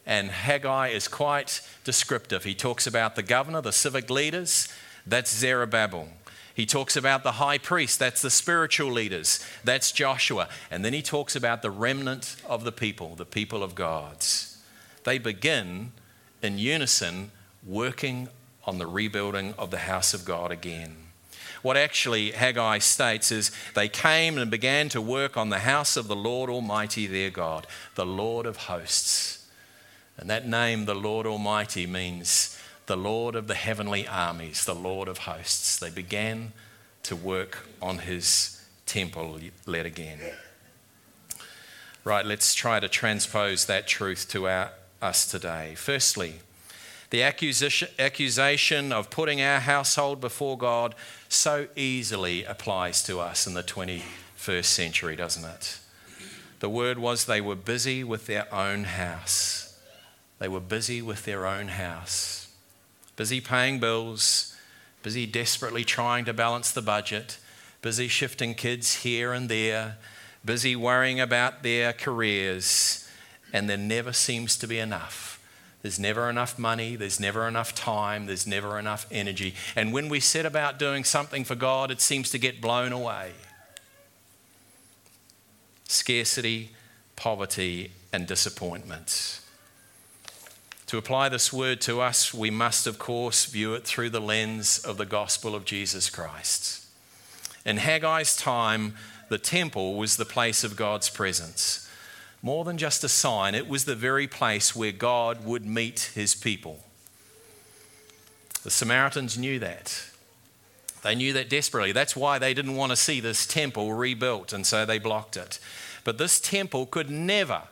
and 0.05 0.29
Haggai 0.29 0.89
is 0.89 1.08
quite 1.08 1.62
descriptive. 1.86 2.43
He 2.43 2.53
talks 2.53 2.86
about 2.86 3.15
the 3.15 3.24
governor, 3.24 3.62
the 3.62 3.72
civic 3.72 4.10
leaders, 4.10 4.67
that's 5.08 5.34
Zerubbabel. 5.34 6.10
He 6.53 6.65
talks 6.65 6.98
about 6.98 7.24
the 7.24 7.34
high 7.34 7.58
priest, 7.58 7.98
that's 7.98 8.22
the 8.22 8.29
spiritual 8.29 8.91
leaders, 8.91 9.39
that's 9.63 9.93
Joshua. 9.93 10.50
And 10.70 10.84
then 10.84 10.91
he 10.91 11.01
talks 11.01 11.34
about 11.34 11.62
the 11.62 11.72
remnant 11.72 12.36
of 12.46 12.65
the 12.65 12.74
people, 12.74 13.15
the 13.15 13.25
people 13.25 13.63
of 13.63 13.74
God. 13.74 14.17
They 15.05 15.17
begin 15.17 15.93
in 16.41 16.58
unison 16.58 17.31
working 17.65 18.27
on 18.65 18.77
the 18.77 18.87
rebuilding 18.87 19.53
of 19.57 19.71
the 19.71 19.79
house 19.79 20.13
of 20.13 20.25
God 20.25 20.51
again. 20.51 20.95
What 21.61 21.77
actually 21.77 22.31
Haggai 22.31 22.79
states 22.79 23.31
is 23.31 23.51
they 23.75 23.87
came 23.87 24.37
and 24.37 24.49
began 24.49 24.89
to 24.89 25.01
work 25.01 25.37
on 25.37 25.49
the 25.49 25.59
house 25.59 25.95
of 25.95 26.07
the 26.07 26.15
Lord 26.15 26.49
Almighty 26.49 27.05
their 27.05 27.29
God, 27.29 27.67
the 27.95 28.05
Lord 28.05 28.45
of 28.45 28.57
hosts. 28.57 29.47
And 30.17 30.29
that 30.29 30.47
name, 30.47 30.85
the 30.85 30.95
Lord 30.95 31.27
Almighty, 31.27 31.85
means 31.85 32.57
the 32.87 32.97
Lord 32.97 33.35
of 33.35 33.47
the 33.47 33.55
heavenly 33.55 34.07
armies, 34.07 34.65
the 34.65 34.75
Lord 34.75 35.07
of 35.07 35.19
hosts. 35.19 35.77
They 35.77 35.91
began 35.91 36.53
to 37.03 37.15
work 37.15 37.67
on 37.81 37.99
his 37.99 38.63
temple 38.85 39.39
yet 39.67 39.85
again. 39.85 40.19
Right, 42.03 42.25
let's 42.25 42.55
try 42.55 42.79
to 42.79 42.89
transpose 42.89 43.65
that 43.65 43.87
truth 43.87 44.27
to 44.29 44.47
our, 44.47 44.71
us 45.01 45.29
today. 45.29 45.75
Firstly, 45.75 46.39
the 47.11 47.23
accusation, 47.23 48.91
of 48.91 49.09
putting 49.09 49.41
our 49.41 49.59
household 49.59 50.19
before 50.19 50.57
God 50.57 50.95
so 51.29 51.67
easily 51.75 52.43
applies 52.43 53.03
to 53.03 53.19
us 53.19 53.45
in 53.45 53.53
the 53.53 53.63
21st 53.63 54.65
century, 54.65 55.15
doesn't 55.15 55.45
it? 55.45 55.77
The 56.59 56.69
word 56.69 56.97
was 56.97 57.25
they 57.25 57.41
were 57.41 57.55
busy 57.55 58.03
with 58.03 58.27
their 58.27 58.53
own 58.53 58.85
house. 58.85 59.77
They 60.39 60.47
were 60.47 60.59
busy 60.59 61.01
with 61.01 61.25
their 61.25 61.45
own 61.45 61.67
house 61.67 62.41
busy 63.15 63.41
paying 63.41 63.79
bills, 63.79 64.55
busy 65.03 65.25
desperately 65.25 65.83
trying 65.83 66.25
to 66.25 66.33
balance 66.33 66.71
the 66.71 66.81
budget, 66.81 67.37
busy 67.81 68.07
shifting 68.07 68.55
kids 68.55 69.03
here 69.03 69.33
and 69.33 69.49
there, 69.49 69.97
busy 70.43 70.75
worrying 70.75 71.19
about 71.19 71.61
their 71.61 71.93
careers, 71.93 73.07
and 73.53 73.69
there 73.69 73.77
never 73.77 74.13
seems 74.13 74.57
to 74.57 74.67
be 74.67 74.79
enough. 74.79 75.40
There's 75.81 76.00
never 76.00 76.29
enough 76.29 76.59
money, 76.59 76.95
there's 76.95 77.19
never 77.19 77.47
enough 77.47 77.73
time, 77.73 78.27
there's 78.27 78.45
never 78.45 78.77
enough 78.77 79.07
energy. 79.11 79.55
And 79.75 79.91
when 79.91 80.09
we 80.09 80.19
set 80.19 80.45
about 80.45 80.77
doing 80.77 81.03
something 81.03 81.43
for 81.43 81.55
God, 81.55 81.89
it 81.89 82.01
seems 82.01 82.29
to 82.31 82.38
get 82.38 82.61
blown 82.61 82.91
away. 82.91 83.31
Scarcity, 85.88 86.69
poverty, 87.15 87.91
and 88.13 88.27
disappointment. 88.27 89.39
To 90.88 90.97
apply 90.97 91.29
this 91.29 91.53
word 91.53 91.81
to 91.81 92.01
us, 92.01 92.33
we 92.33 92.51
must, 92.51 92.85
of 92.85 93.00
course, 93.00 93.45
view 93.45 93.73
it 93.73 93.85
through 93.85 94.09
the 94.09 94.19
lens 94.19 94.77
of 94.77 94.97
the 94.97 95.05
gospel 95.05 95.55
of 95.55 95.65
Jesus 95.65 96.09
Christ. 96.09 96.85
In 97.65 97.77
Haggai's 97.77 98.35
time, 98.35 98.95
the 99.29 99.38
temple 99.38 99.95
was 99.95 100.17
the 100.17 100.25
place 100.25 100.63
of 100.63 100.75
God's 100.75 101.09
presence. 101.09 101.89
More 102.41 102.63
than 102.65 102.77
just 102.77 103.03
a 103.03 103.10
sign, 103.10 103.53
it 103.53 103.67
was 103.67 103.86
the 103.86 103.95
very 103.95 104.27
place 104.27 104.75
where 104.75 104.91
God 104.91 105.45
would 105.45 105.65
meet 105.65 106.12
his 106.15 106.33
people. 106.33 106.83
The 108.63 108.71
Samaritans 108.71 109.38
knew 109.38 109.60
that. 109.60 110.05
They 111.03 111.15
knew 111.15 111.33
that 111.33 111.50
desperately. 111.50 111.91
That's 111.91 112.15
why 112.15 112.39
they 112.39 112.53
didn't 112.53 112.75
want 112.75 112.91
to 112.91 112.95
see 112.95 113.19
this 113.19 113.45
temple 113.48 113.93
rebuilt, 113.93 114.53
and 114.53 114.65
so 114.65 114.86
they 114.86 115.00
blocked 115.00 115.36
it. 115.36 115.60
But 116.03 116.17
this 116.17 116.39
temple 116.39 116.86
could 116.86 117.10
never, 117.10 117.63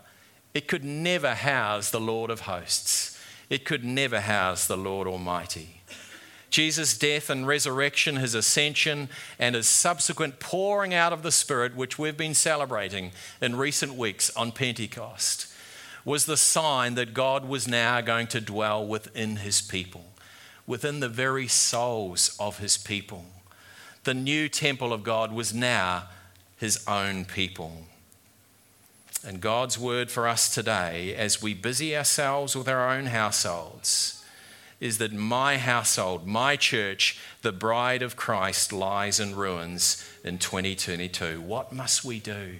it 0.54 0.68
could 0.68 0.84
never 0.84 1.36
house 1.36 1.92
the 1.92 2.00
Lord 2.00 2.32
of 2.32 2.42
hosts. 2.42 3.20
It 3.50 3.66
could 3.66 3.84
never 3.84 4.22
house 4.22 4.68
the 4.68 4.78
Lord 4.78 5.08
Almighty. 5.08 5.82
Jesus' 6.50 6.98
death 6.98 7.30
and 7.30 7.48
resurrection, 7.48 8.16
his 8.16 8.34
ascension, 8.34 9.10
and 9.38 9.56
his 9.56 9.68
subsequent 9.68 10.40
pouring 10.40 10.94
out 10.94 11.14
of 11.14 11.24
the 11.24 11.32
Spirit, 11.32 11.76
which 11.76 12.00
we've 12.00 12.18
been 12.18 12.34
celebrating 12.34 13.12
in 13.42 13.56
recent 13.56 13.96
weeks 13.96 14.36
on 14.36 14.52
Pentecost, 14.52 15.48
was 16.06 16.26
the 16.26 16.38
sign 16.38 16.96
that 16.96 17.14
God 17.14 17.48
was 17.48 17.68
now 17.68 18.02
going 18.02 18.28
to 18.28 18.42
dwell 18.42 18.86
within 18.86 19.38
his 19.38 19.62
people, 19.62 20.06
within 20.66 21.00
the 21.00 21.10
very 21.10 21.48
souls 21.48 22.36
of 22.40 22.60
his 22.60 22.78
people. 22.78 23.26
The 24.06 24.14
new 24.14 24.50
temple 24.50 24.92
of 24.92 25.04
God 25.04 25.32
was 25.32 25.54
now 25.54 26.06
his 26.58 26.84
own 26.88 27.26
people. 27.26 27.84
And 29.26 29.42
God's 29.42 29.78
word 29.78 30.10
for 30.10 30.28
us 30.28 30.54
today, 30.54 31.14
as 31.14 31.42
we 31.42 31.54
busy 31.54 31.96
ourselves 31.96 32.56
with 32.56 32.70
our 32.70 32.90
own 32.90 33.08
households, 33.08 34.19
is 34.80 34.98
that 35.00 35.12
my 35.12 35.58
household, 35.58 36.26
my 36.26 36.56
church, 36.56 37.20
the 37.42 37.52
bride 37.52 38.02
of 38.02 38.16
Christ, 38.16 38.72
lies 38.72 39.20
in 39.20 39.36
ruins 39.36 40.10
in 40.24 40.38
2022. 40.38 41.42
What 41.42 41.74
must 41.74 42.06
we 42.06 42.20
do? 42.20 42.56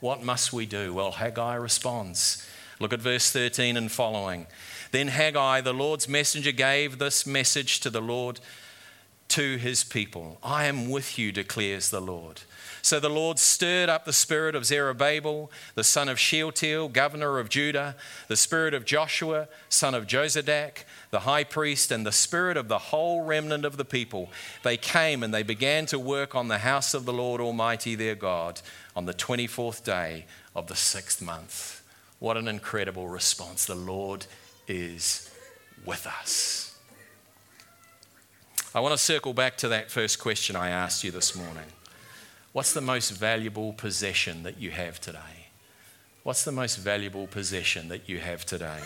What 0.00 0.22
must 0.22 0.52
we 0.52 0.64
do? 0.64 0.94
Well, 0.94 1.12
Haggai 1.12 1.54
responds. 1.54 2.48
Look 2.78 2.94
at 2.94 3.00
verse 3.00 3.30
13 3.30 3.76
and 3.76 3.92
following. 3.92 4.46
Then 4.92 5.08
Haggai, 5.08 5.60
the 5.60 5.74
Lord's 5.74 6.08
messenger, 6.08 6.52
gave 6.52 6.98
this 6.98 7.26
message 7.26 7.80
to 7.80 7.90
the 7.90 8.00
Lord, 8.00 8.40
to 9.28 9.56
his 9.58 9.84
people 9.84 10.38
I 10.42 10.64
am 10.64 10.88
with 10.88 11.18
you, 11.18 11.32
declares 11.32 11.90
the 11.90 12.00
Lord. 12.00 12.40
So 12.82 12.98
the 12.98 13.08
Lord 13.08 13.38
stirred 13.38 13.88
up 13.88 14.04
the 14.04 14.12
spirit 14.12 14.54
of 14.54 14.64
Zerubbabel, 14.64 15.50
the 15.74 15.84
son 15.84 16.08
of 16.08 16.18
Shealtiel, 16.18 16.88
governor 16.88 17.38
of 17.38 17.48
Judah, 17.48 17.96
the 18.28 18.36
spirit 18.36 18.74
of 18.74 18.84
Joshua, 18.84 19.48
son 19.68 19.94
of 19.94 20.06
Jozadak, 20.06 20.84
the 21.10 21.20
high 21.20 21.44
priest, 21.44 21.90
and 21.90 22.06
the 22.06 22.12
spirit 22.12 22.56
of 22.56 22.68
the 22.68 22.78
whole 22.78 23.22
remnant 23.22 23.64
of 23.64 23.76
the 23.76 23.84
people. 23.84 24.30
They 24.62 24.76
came 24.76 25.22
and 25.22 25.32
they 25.32 25.42
began 25.42 25.86
to 25.86 25.98
work 25.98 26.34
on 26.34 26.48
the 26.48 26.58
house 26.58 26.94
of 26.94 27.04
the 27.04 27.12
Lord 27.12 27.40
Almighty 27.40 27.94
their 27.94 28.14
God 28.14 28.60
on 28.96 29.06
the 29.06 29.14
24th 29.14 29.84
day 29.84 30.26
of 30.54 30.66
the 30.66 30.76
sixth 30.76 31.20
month. 31.20 31.82
What 32.18 32.36
an 32.36 32.48
incredible 32.48 33.08
response. 33.08 33.64
The 33.64 33.74
Lord 33.74 34.26
is 34.68 35.30
with 35.84 36.06
us. 36.06 36.76
I 38.74 38.80
want 38.80 38.92
to 38.92 38.98
circle 38.98 39.34
back 39.34 39.56
to 39.58 39.68
that 39.68 39.90
first 39.90 40.20
question 40.20 40.54
I 40.54 40.70
asked 40.70 41.02
you 41.02 41.10
this 41.10 41.34
morning. 41.34 41.64
What's 42.52 42.74
the 42.74 42.80
most 42.80 43.10
valuable 43.10 43.72
possession 43.72 44.42
that 44.42 44.58
you 44.58 44.72
have 44.72 45.00
today? 45.00 45.46
What's 46.24 46.44
the 46.44 46.50
most 46.50 46.78
valuable 46.78 47.28
possession 47.28 47.88
that 47.88 48.08
you 48.08 48.18
have 48.18 48.44
today? 48.44 48.80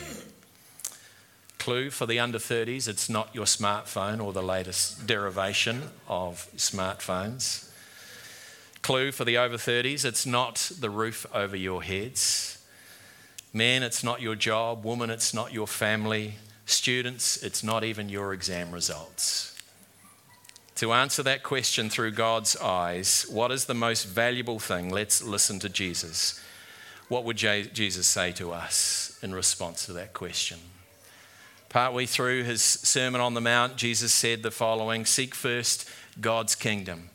Clue 1.59 1.89
for 1.89 2.05
the 2.05 2.21
under 2.21 2.37
30s 2.37 2.89
it's 2.89 3.09
not 3.09 3.35
your 3.35 3.47
smartphone 3.47 4.23
or 4.23 4.35
the 4.35 4.43
latest 4.43 5.07
derivation 5.07 5.85
of 6.07 6.47
smartphones. 6.57 7.71
Clue 8.83 9.11
for 9.11 9.25
the 9.25 9.39
over 9.39 9.57
30s 9.57 10.05
it's 10.05 10.27
not 10.27 10.71
the 10.79 10.91
roof 10.91 11.25
over 11.33 11.57
your 11.57 11.83
heads. 11.83 12.59
Men, 13.55 13.83
it's 13.83 14.05
not 14.05 14.21
your 14.21 14.35
job. 14.35 14.85
Woman, 14.85 15.09
it's 15.09 15.33
not 15.33 15.55
your 15.55 15.69
family. 15.69 16.35
Students, 16.67 17.43
it's 17.43 17.63
not 17.63 17.83
even 17.83 18.11
your 18.11 18.35
exam 18.35 18.73
results. 18.73 19.54
To 20.77 20.93
answer 20.93 21.23
that 21.23 21.45
question 21.45 21.89
through 21.89 22.13
God's 22.13 22.57
eyes, 22.57 23.27
what 23.31 23.53
is 23.53 23.67
the 23.67 23.75
most 23.75 24.05
valuable 24.05 24.59
thing? 24.59 24.91
Let's 24.91 25.23
listen 25.23 25.61
to 25.61 25.69
Jesus. 25.69 26.41
What 27.09 27.25
would 27.25 27.37
Jesus 27.37 28.07
say 28.07 28.33
to 28.33 28.53
us 28.53 29.17
in 29.23 29.35
response 29.35 29.87
to 29.87 29.93
that 29.93 30.15
question? 30.15 30.59
Partway 31.69 32.07
through 32.07 32.45
his 32.45 32.63
Sermon 32.63 33.21
on 33.21 33.35
the 33.35 33.41
Mount, 33.41 33.77
Jesus 33.77 34.13
said 34.13 34.43
the 34.43 34.51
following 34.51 35.05
Seek 35.07 35.35
first 35.35 35.89
God's 36.21 36.55
kingdom 36.55 37.11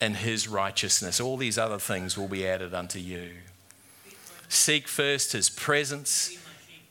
and 0.00 0.16
his 0.16 0.48
righteousness. 0.48 1.20
All 1.20 1.36
these 1.36 1.58
other 1.58 1.78
things 1.78 2.16
will 2.16 2.28
be 2.28 2.46
added 2.46 2.72
unto 2.72 2.98
you. 2.98 3.30
Seek 4.48 4.88
first 4.88 5.32
his 5.32 5.50
presence, 5.50 6.38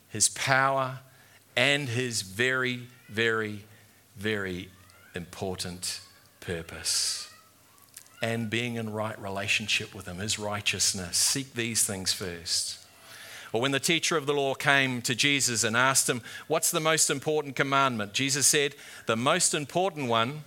his 0.10 0.30
power, 0.30 1.00
and 1.56 1.89
his 1.89 2.22
very, 2.22 2.88
very, 3.10 3.63
very 4.16 4.70
important 5.17 6.00
purpose. 6.39 7.29
And 8.21 8.50
being 8.50 8.75
in 8.75 8.93
right 8.93 9.19
relationship 9.21 9.93
with 9.93 10.05
him, 10.07 10.19
his 10.19 10.39
righteousness. 10.39 11.17
Seek 11.17 11.53
these 11.53 11.83
things 11.83 12.13
first. 12.13 12.79
Or 13.53 13.62
when 13.62 13.71
the 13.71 13.79
teacher 13.79 14.17
of 14.17 14.25
the 14.25 14.33
law 14.33 14.53
came 14.55 15.01
to 15.03 15.13
Jesus 15.13 15.63
and 15.63 15.75
asked 15.75 16.09
him, 16.09 16.21
What's 16.47 16.71
the 16.71 16.79
most 16.79 17.09
important 17.09 17.55
commandment? 17.55 18.13
Jesus 18.13 18.47
said, 18.47 18.75
The 19.05 19.15
most 19.15 19.53
important 19.53 20.07
one 20.07 20.43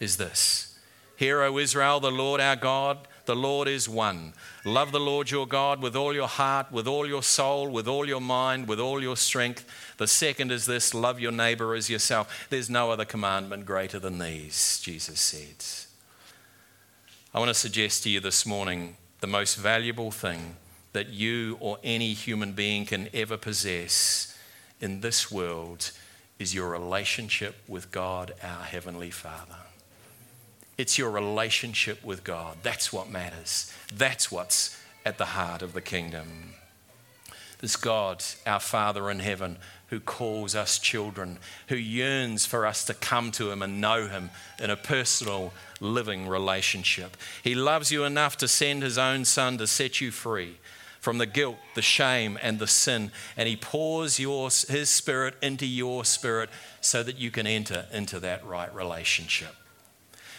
is 0.00 0.16
this 0.16 0.78
Hear, 1.16 1.42
O 1.42 1.58
Israel, 1.58 2.00
the 2.00 2.10
Lord 2.10 2.40
our 2.40 2.56
God, 2.56 2.98
the 3.26 3.36
Lord 3.36 3.68
is 3.68 3.88
one. 3.88 4.34
Love 4.64 4.92
the 4.92 5.00
Lord 5.00 5.30
your 5.30 5.46
God 5.46 5.82
with 5.82 5.96
all 5.96 6.14
your 6.14 6.28
heart, 6.28 6.70
with 6.70 6.86
all 6.86 7.06
your 7.06 7.22
soul, 7.22 7.68
with 7.68 7.88
all 7.88 8.06
your 8.06 8.20
mind, 8.20 8.68
with 8.68 8.78
all 8.78 9.02
your 9.02 9.16
strength. 9.16 9.64
The 9.96 10.06
second 10.06 10.52
is 10.52 10.66
this 10.66 10.94
love 10.94 11.20
your 11.20 11.32
neighbor 11.32 11.74
as 11.74 11.88
yourself. 11.88 12.46
There's 12.50 12.68
no 12.68 12.90
other 12.90 13.04
commandment 13.04 13.66
greater 13.66 13.98
than 13.98 14.18
these, 14.18 14.80
Jesus 14.82 15.20
said. 15.20 15.64
I 17.34 17.38
want 17.38 17.48
to 17.48 17.54
suggest 17.54 18.02
to 18.04 18.10
you 18.10 18.20
this 18.20 18.46
morning 18.46 18.96
the 19.20 19.26
most 19.26 19.56
valuable 19.56 20.10
thing 20.10 20.56
that 20.92 21.08
you 21.08 21.56
or 21.60 21.78
any 21.82 22.12
human 22.12 22.52
being 22.52 22.86
can 22.86 23.08
ever 23.12 23.36
possess 23.36 24.38
in 24.80 25.00
this 25.00 25.30
world 25.30 25.90
is 26.38 26.54
your 26.54 26.68
relationship 26.68 27.56
with 27.66 27.90
God, 27.90 28.34
our 28.42 28.62
Heavenly 28.62 29.10
Father. 29.10 29.56
It's 30.76 30.98
your 30.98 31.10
relationship 31.10 32.04
with 32.04 32.24
God. 32.24 32.58
That's 32.62 32.92
what 32.92 33.10
matters. 33.10 33.72
That's 33.94 34.32
what's 34.32 34.80
at 35.04 35.18
the 35.18 35.26
heart 35.26 35.62
of 35.62 35.72
the 35.72 35.80
kingdom. 35.80 36.54
This 37.60 37.76
God, 37.76 38.22
our 38.46 38.60
Father 38.60 39.10
in 39.10 39.20
heaven, 39.20 39.56
who 39.88 40.00
calls 40.00 40.54
us 40.54 40.78
children, 40.78 41.38
who 41.68 41.76
yearns 41.76 42.44
for 42.44 42.66
us 42.66 42.84
to 42.86 42.94
come 42.94 43.30
to 43.32 43.50
Him 43.50 43.62
and 43.62 43.80
know 43.80 44.08
Him 44.08 44.30
in 44.60 44.70
a 44.70 44.76
personal, 44.76 45.52
living 45.80 46.26
relationship. 46.26 47.16
He 47.42 47.54
loves 47.54 47.92
you 47.92 48.04
enough 48.04 48.36
to 48.38 48.48
send 48.48 48.82
His 48.82 48.98
own 48.98 49.24
Son 49.24 49.56
to 49.58 49.66
set 49.66 50.00
you 50.00 50.10
free 50.10 50.56
from 51.00 51.18
the 51.18 51.26
guilt, 51.26 51.58
the 51.74 51.82
shame, 51.82 52.38
and 52.42 52.58
the 52.58 52.66
sin. 52.66 53.12
And 53.36 53.48
He 53.48 53.56
pours 53.56 54.18
your, 54.18 54.48
His 54.48 54.90
Spirit 54.90 55.34
into 55.40 55.66
your 55.66 56.04
spirit 56.04 56.50
so 56.80 57.02
that 57.02 57.18
you 57.18 57.30
can 57.30 57.46
enter 57.46 57.86
into 57.92 58.18
that 58.20 58.44
right 58.44 58.74
relationship. 58.74 59.54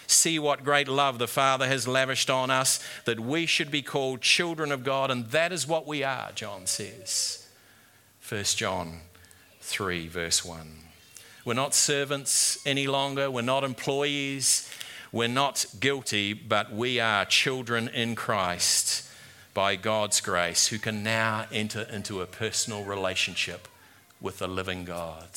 See 0.08 0.40
what 0.40 0.64
great 0.64 0.88
love 0.88 1.20
the 1.20 1.28
Father 1.28 1.68
has 1.68 1.88
lavished 1.88 2.30
on 2.30 2.52
us 2.52 2.80
that 3.06 3.20
we 3.20 3.46
should 3.46 3.72
be 3.72 3.82
called 3.82 4.22
children 4.22 4.72
of 4.72 4.84
God, 4.84 5.12
and 5.12 5.26
that 5.28 5.52
is 5.52 5.68
what 5.68 5.88
we 5.88 6.04
are, 6.04 6.32
John 6.36 6.68
says. 6.68 7.48
1 8.28 8.44
John 8.44 9.00
3, 9.62 10.08
verse 10.08 10.44
1. 10.44 10.80
We're 11.44 11.54
not 11.54 11.76
servants 11.76 12.58
any 12.66 12.88
longer, 12.88 13.30
we're 13.30 13.42
not 13.42 13.64
employees, 13.64 14.70
we're 15.12 15.28
not 15.28 15.66
guilty, 15.80 16.34
but 16.34 16.74
we 16.74 17.00
are 17.00 17.24
children 17.26 17.88
in 17.88 18.16
Christ 18.16 19.08
by 19.54 19.76
God's 19.76 20.22
grace 20.22 20.68
who 20.68 20.78
can 20.78 21.04
now 21.04 21.46
enter 21.52 21.84
into 21.84 22.22
a 22.22 22.26
personal 22.26 22.84
relationship 22.84 23.68
with 24.20 24.40
the 24.40 24.48
living 24.48 24.86
God. 24.86 25.30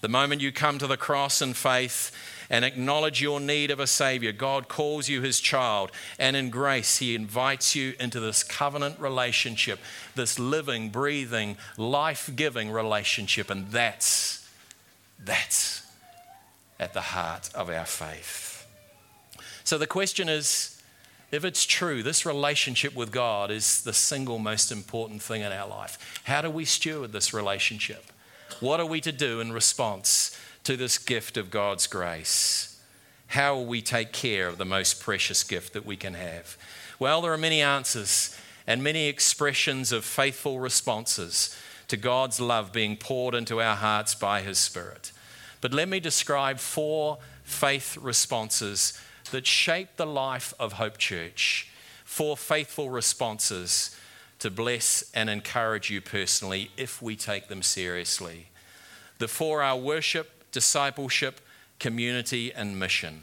The 0.00 0.08
moment 0.08 0.40
you 0.40 0.52
come 0.52 0.78
to 0.78 0.86
the 0.86 0.96
cross 0.96 1.42
in 1.42 1.52
faith 1.52 2.12
and 2.50 2.64
acknowledge 2.64 3.20
your 3.20 3.40
need 3.40 3.70
of 3.70 3.80
a 3.80 3.86
Savior, 3.86 4.32
God 4.32 4.68
calls 4.68 5.08
you 5.08 5.20
His 5.20 5.40
child, 5.40 5.90
and 6.18 6.36
in 6.36 6.50
grace, 6.50 6.98
He 6.98 7.14
invites 7.14 7.74
you 7.74 7.94
into 8.00 8.20
this 8.20 8.42
covenant 8.42 8.98
relationship, 8.98 9.78
this 10.14 10.38
living, 10.38 10.90
breathing, 10.90 11.56
life 11.76 12.30
giving 12.34 12.70
relationship, 12.70 13.50
and 13.50 13.68
that's, 13.70 14.48
that's 15.22 15.82
at 16.80 16.94
the 16.94 17.00
heart 17.00 17.50
of 17.54 17.68
our 17.68 17.84
faith. 17.84 18.66
So 19.64 19.76
the 19.76 19.86
question 19.86 20.28
is, 20.28 20.80
if 21.30 21.44
it's 21.44 21.66
true, 21.66 22.02
this 22.02 22.24
relationship 22.24 22.94
with 22.94 23.12
God 23.12 23.50
is 23.50 23.82
the 23.82 23.92
single 23.92 24.38
most 24.38 24.72
important 24.72 25.20
thing 25.20 25.42
in 25.42 25.52
our 25.52 25.68
life. 25.68 26.22
How 26.24 26.40
do 26.40 26.48
we 26.48 26.64
steward 26.64 27.12
this 27.12 27.34
relationship? 27.34 28.04
What 28.60 28.80
are 28.80 28.86
we 28.86 29.02
to 29.02 29.12
do 29.12 29.40
in 29.40 29.52
response 29.52 30.38
to 30.68 30.76
this 30.76 30.98
gift 30.98 31.38
of 31.38 31.50
God's 31.50 31.86
grace? 31.86 32.78
How 33.28 33.54
will 33.54 33.64
we 33.64 33.80
take 33.80 34.12
care 34.12 34.48
of 34.48 34.58
the 34.58 34.66
most 34.66 35.00
precious 35.00 35.42
gift 35.42 35.72
that 35.72 35.86
we 35.86 35.96
can 35.96 36.12
have? 36.12 36.58
Well, 36.98 37.22
there 37.22 37.32
are 37.32 37.38
many 37.38 37.62
answers 37.62 38.38
and 38.66 38.82
many 38.82 39.08
expressions 39.08 39.92
of 39.92 40.04
faithful 40.04 40.60
responses 40.60 41.56
to 41.86 41.96
God's 41.96 42.38
love 42.38 42.70
being 42.70 42.98
poured 42.98 43.34
into 43.34 43.62
our 43.62 43.76
hearts 43.76 44.14
by 44.14 44.42
His 44.42 44.58
Spirit. 44.58 45.10
But 45.62 45.72
let 45.72 45.88
me 45.88 46.00
describe 46.00 46.58
four 46.58 47.16
faith 47.44 47.96
responses 47.96 49.00
that 49.30 49.46
shape 49.46 49.96
the 49.96 50.04
life 50.04 50.52
of 50.60 50.74
Hope 50.74 50.98
Church. 50.98 51.70
Four 52.04 52.36
faithful 52.36 52.90
responses 52.90 53.96
to 54.38 54.50
bless 54.50 55.10
and 55.14 55.30
encourage 55.30 55.88
you 55.88 56.02
personally 56.02 56.72
if 56.76 57.00
we 57.00 57.16
take 57.16 57.48
them 57.48 57.62
seriously. 57.62 58.48
The 59.16 59.28
four 59.28 59.62
are 59.62 59.74
worship, 59.74 60.37
discipleship, 60.52 61.40
community, 61.78 62.52
and 62.52 62.78
mission. 62.78 63.22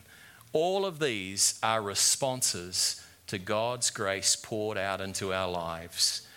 All 0.54 0.86
of 0.86 1.00
these 1.00 1.60
are 1.62 1.82
responses 1.82 3.02
to 3.28 3.38
God's 3.38 3.90
grace 3.90 4.36
poured 4.36 4.78
out 4.78 5.02
into 5.02 5.34
our 5.34 5.50
lives. 5.50 6.28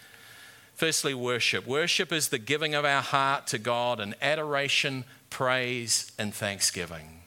Firstly, 0.74 1.12
worship. 1.12 1.66
Worship 1.66 2.12
is 2.12 2.28
the 2.28 2.38
giving 2.38 2.74
of 2.74 2.84
our 2.84 3.02
heart 3.02 3.46
to 3.48 3.58
God 3.58 4.00
in 4.00 4.14
adoration, 4.22 5.04
praise, 5.28 6.12
and 6.18 6.32
thanksgiving. 6.32 7.20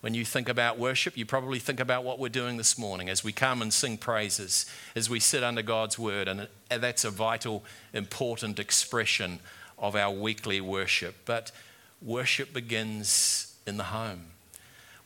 When 0.00 0.12
you 0.12 0.26
think 0.26 0.50
about 0.50 0.78
worship, 0.78 1.16
you 1.16 1.24
probably 1.24 1.58
think 1.58 1.80
about 1.80 2.04
what 2.04 2.18
we're 2.18 2.28
doing 2.28 2.58
this 2.58 2.76
morning 2.76 3.08
as 3.08 3.24
we 3.24 3.32
come 3.32 3.62
and 3.62 3.72
sing 3.72 3.96
praises, 3.96 4.66
as 4.94 5.08
we 5.08 5.18
sit 5.18 5.42
under 5.42 5.62
God's 5.62 5.98
word. 5.98 6.28
And 6.28 6.48
that's 6.68 7.04
a 7.04 7.10
vital, 7.10 7.64
important 7.94 8.58
expression 8.58 9.40
of 9.78 9.96
our 9.96 10.10
weekly 10.10 10.60
worship. 10.60 11.14
But 11.24 11.52
worship 12.04 12.52
begins 12.52 13.56
in 13.66 13.76
the 13.76 13.84
home. 13.84 14.26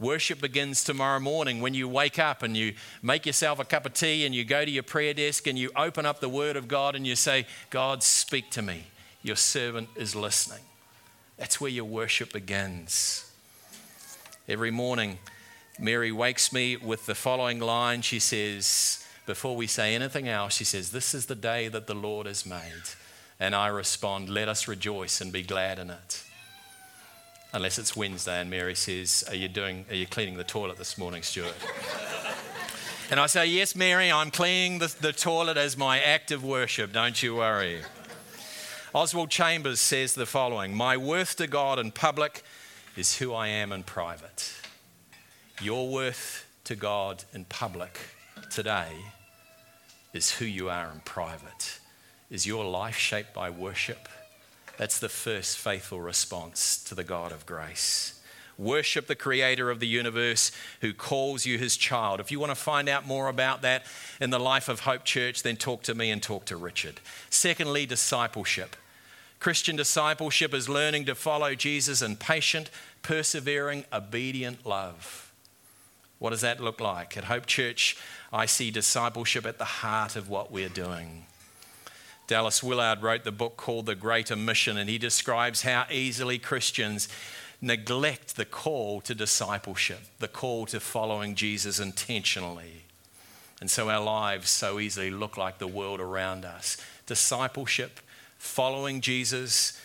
Worship 0.01 0.41
begins 0.41 0.85
tomorrow 0.85 1.19
morning 1.19 1.61
when 1.61 1.75
you 1.75 1.89
wake 1.89 2.19
up 2.19 2.43
and 2.43 2.57
you 2.57 2.75
make 3.03 3.27
yourself 3.27 3.59
a 3.59 3.65
cup 3.65 3.85
of 3.85 3.95
tea 3.95 4.27
and 4.27 4.35
you 4.35 4.45
go 4.45 4.65
to 4.65 4.71
your 4.71 4.85
prayer 4.85 5.15
desk 5.15 5.47
and 5.47 5.59
you 5.59 5.71
open 5.75 6.07
up 6.07 6.21
the 6.21 6.29
Word 6.29 6.57
of 6.57 6.69
God 6.69 6.95
and 6.95 7.07
you 7.07 7.17
say, 7.17 7.47
God, 7.71 8.03
speak 8.03 8.51
to 8.51 8.63
me. 8.63 8.85
Your 9.23 9.37
servant 9.37 9.89
is 9.97 10.15
listening. 10.15 10.63
That's 11.37 11.61
where 11.61 11.71
your 11.71 11.85
worship 11.85 12.33
begins. 12.33 13.31
Every 14.49 14.71
morning, 14.71 15.19
Mary 15.81 16.13
wakes 16.13 16.53
me 16.53 16.77
with 16.77 17.07
the 17.07 17.15
following 17.15 17.59
line. 17.59 18.03
She 18.03 18.21
says, 18.21 19.05
before 19.27 19.57
we 19.57 19.67
say 19.67 19.95
anything 19.95 20.27
else, 20.27 20.55
she 20.55 20.65
says, 20.65 20.91
This 20.91 21.13
is 21.13 21.27
the 21.27 21.35
day 21.35 21.69
that 21.69 21.87
the 21.87 21.95
Lord 21.95 22.27
has 22.27 22.47
made. 22.47 22.83
And 23.39 23.55
I 23.55 23.67
respond, 23.67 24.31
Let 24.31 24.49
us 24.49 24.67
rejoice 24.67 25.21
and 25.21 25.31
be 25.31 25.43
glad 25.43 25.79
in 25.79 25.91
it. 25.91 26.25
Unless 27.53 27.79
it's 27.79 27.97
Wednesday 27.97 28.41
and 28.41 28.51
Mary 28.51 28.75
says, 28.75 29.25
Are 29.29 29.35
you 29.35 29.49
doing 29.49 29.87
are 29.89 29.95
you 29.95 30.07
cleaning 30.07 30.37
the 30.37 30.45
toilet 30.45 30.77
this 30.77 30.99
morning, 30.99 31.23
Stuart? 31.23 31.55
and 33.11 33.19
I 33.19 33.27
say, 33.27 33.47
Yes, 33.47 33.75
Mary, 33.75 34.13
I'm 34.13 34.31
cleaning 34.31 34.81
the, 34.81 34.95
the 35.01 35.13
toilet 35.13 35.57
as 35.57 35.77
my 35.77 35.99
act 35.99 36.31
of 36.31 36.45
worship, 36.45 36.93
don't 36.93 37.23
you 37.23 37.37
worry. 37.37 37.81
Oswald 38.95 39.31
Chambers 39.31 39.81
says 39.81 40.15
the 40.15 40.27
following 40.27 40.75
My 40.75 40.99
worth 40.99 41.37
to 41.37 41.47
God 41.47 41.79
in 41.79 41.91
public 41.91 42.43
is 42.97 43.17
who 43.17 43.33
I 43.33 43.49
am 43.49 43.73
in 43.73 43.83
private. 43.83 44.53
Your 45.63 45.89
worth 45.89 46.47
to 46.65 46.77
God 46.77 47.25
in 47.33 47.47
public 47.47 47.99
today 48.51 48.91
is 50.13 50.33
who 50.33 50.45
you 50.45 50.69
are 50.69 50.91
in 50.93 51.01
private. 51.01 51.81
Is 52.31 52.47
your 52.47 52.65
life 52.65 52.97
shaped 52.97 53.33
by 53.33 53.49
worship? 53.49 54.07
That's 54.79 55.01
the 55.01 55.09
first 55.09 55.59
faithful 55.59 56.01
response 56.01 56.83
to 56.85 56.95
the 56.95 57.05
God 57.05 57.33
of 57.33 57.45
grace. 57.45 58.19
Worship 58.57 59.07
the 59.07 59.15
creator 59.15 59.71
of 59.71 59.81
the 59.81 59.87
universe 59.87 60.53
who 60.81 60.93
calls 60.93 61.45
you 61.45 61.59
his 61.59 61.77
child. 61.77 62.21
If 62.21 62.31
you 62.31 62.41
want 62.41 62.51
to 62.51 62.57
find 62.57 62.89
out 62.89 63.07
more 63.07 63.29
about 63.29 63.63
that 63.63 63.85
in 64.21 64.31
the 64.31 64.39
life 64.39 64.69
of 64.69 64.81
Hope 64.81 65.05
Church, 65.05 65.43
then 65.43 65.57
talk 65.57 65.83
to 65.83 65.95
me 65.95 66.11
and 66.11 66.23
talk 66.23 66.45
to 66.47 66.57
Richard. 66.57 67.01
Secondly, 67.29 67.87
discipleship. 67.87 68.77
Christian 69.41 69.77
discipleship 69.77 70.55
is 70.55 70.69
learning 70.69 71.05
to 71.07 71.15
follow 71.15 71.55
Jesus 71.55 72.03
in 72.03 72.17
patient, 72.17 72.71
persevering, 73.03 73.85
obedient 73.93 74.65
love. 74.65 75.33
What 76.19 76.31
does 76.31 76.41
that 76.41 76.61
look 76.61 76.81
like? 76.81 77.17
At 77.17 77.25
Hope 77.25 77.47
Church, 77.47 77.97
I 78.33 78.47
see 78.47 78.73
discipleship 78.73 79.47
at 79.47 79.59
the 79.59 79.65
heart 79.65 80.17
of 80.17 80.29
what 80.29 80.51
we're 80.51 80.69
doing. 80.69 81.27
Dallas 82.29 82.63
Willard 82.63 83.03
wrote 83.03 83.25
the 83.25 83.33
book 83.33 83.57
called 83.57 83.87
The 83.87 83.95
Great 83.95 84.31
Omission, 84.31 84.77
and 84.77 84.89
he 84.89 84.99
describes 84.99 85.63
how 85.63 85.87
easily 85.91 86.39
Christians 86.39 87.09
neglect 87.61 88.37
the 88.37 88.45
call 88.45 89.01
to 89.01 89.15
discipleship, 89.15 90.01
the 90.19 90.29
call 90.29 90.67
to 90.67 90.79
following 90.79 91.35
Jesus 91.35 91.81
intentionally. 91.81 92.85
And 93.61 93.71
so 93.71 93.89
our 93.89 94.05
lives 94.05 94.51
so 94.51 94.79
easily 94.79 95.11
look 95.11 95.39
like 95.39 95.59
the 95.59 95.67
world 95.67 96.01
around 96.01 96.45
us. 96.45 96.77
Discipleship, 97.07 97.99
following 98.37 99.01
Jesus 99.01 99.81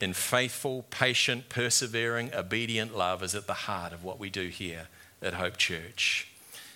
in 0.00 0.12
faithful, 0.12 0.84
patient, 0.90 1.48
persevering, 1.48 2.34
obedient 2.34 2.96
love 2.96 3.22
is 3.22 3.36
at 3.36 3.46
the 3.46 3.54
heart 3.54 3.92
of 3.92 4.02
what 4.02 4.18
we 4.18 4.28
do 4.30 4.48
here 4.48 4.88
at 5.22 5.34
Hope 5.34 5.56
Church. 5.56 6.28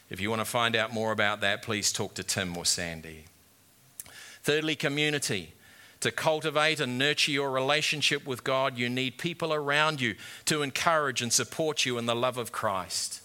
If 0.09 0.21
you 0.21 0.31
want 0.31 0.41
to 0.41 0.47
find 0.47 0.77
out 0.77 0.95
more 0.95 1.11
about 1.11 1.41
that, 1.41 1.63
please 1.63 1.93
talk 1.93 2.15
to 2.15 2.23
Tim 2.23 2.57
or 2.57 2.65
Sandy. 2.65 3.25
Thirdly, 4.49 4.77
community. 4.77 5.53
To 6.01 6.11
cultivate 6.11 6.81
and 6.81 6.97
nurture 6.97 7.33
your 7.33 7.51
relationship 7.51 8.27
with 8.27 8.45
God, 8.45 8.79
you 8.79 8.89
need 8.89 9.19
people 9.19 9.53
around 9.53 10.01
you 10.01 10.15
to 10.47 10.63
encourage 10.63 11.21
and 11.21 11.31
support 11.31 11.85
you 11.85 11.99
in 11.99 12.07
the 12.07 12.17
love 12.17 12.39
of 12.39 12.51
Christ. 12.51 13.21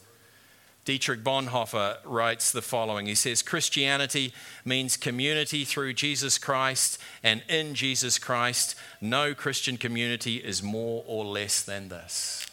Dietrich 0.84 1.24
Bonhoeffer 1.24 2.00
writes 2.04 2.52
the 2.52 2.62
following 2.62 3.06
He 3.06 3.16
says, 3.16 3.42
Christianity 3.42 4.34
means 4.66 4.98
community 4.98 5.64
through 5.64 5.94
Jesus 5.94 6.38
Christ, 6.38 7.00
and 7.24 7.42
in 7.48 7.74
Jesus 7.74 8.20
Christ, 8.20 8.76
no 9.00 9.34
Christian 9.34 9.78
community 9.78 10.44
is 10.44 10.62
more 10.62 11.06
or 11.08 11.24
less 11.24 11.64
than 11.64 11.88
this. 11.88 12.46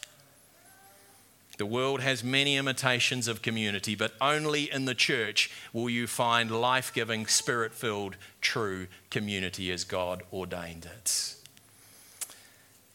The 1.60 1.66
world 1.66 2.00
has 2.00 2.24
many 2.24 2.56
imitations 2.56 3.28
of 3.28 3.42
community, 3.42 3.94
but 3.94 4.14
only 4.18 4.72
in 4.72 4.86
the 4.86 4.94
church 4.94 5.50
will 5.74 5.90
you 5.90 6.06
find 6.06 6.50
life 6.50 6.90
giving, 6.90 7.26
spirit 7.26 7.74
filled, 7.74 8.16
true 8.40 8.86
community 9.10 9.70
as 9.70 9.84
God 9.84 10.22
ordained 10.32 10.86
it. 10.86 11.34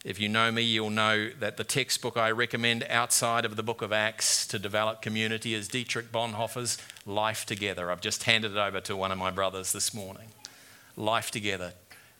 If 0.03 0.19
you 0.19 0.29
know 0.29 0.51
me, 0.51 0.63
you'll 0.63 0.89
know 0.89 1.29
that 1.39 1.57
the 1.57 1.63
textbook 1.63 2.17
I 2.17 2.31
recommend 2.31 2.83
outside 2.89 3.45
of 3.45 3.55
the 3.55 3.61
book 3.61 3.83
of 3.83 3.93
Acts 3.93 4.47
to 4.47 4.57
develop 4.57 4.99
community 4.99 5.53
is 5.53 5.67
Dietrich 5.67 6.11
Bonhoeffer's 6.11 6.79
Life 7.05 7.45
Together. 7.45 7.91
I've 7.91 8.01
just 8.01 8.23
handed 8.23 8.53
it 8.53 8.57
over 8.57 8.81
to 8.81 8.95
one 8.97 9.11
of 9.11 9.19
my 9.19 9.29
brothers 9.29 9.73
this 9.73 9.93
morning. 9.93 10.29
Life 10.97 11.29
Together. 11.29 11.73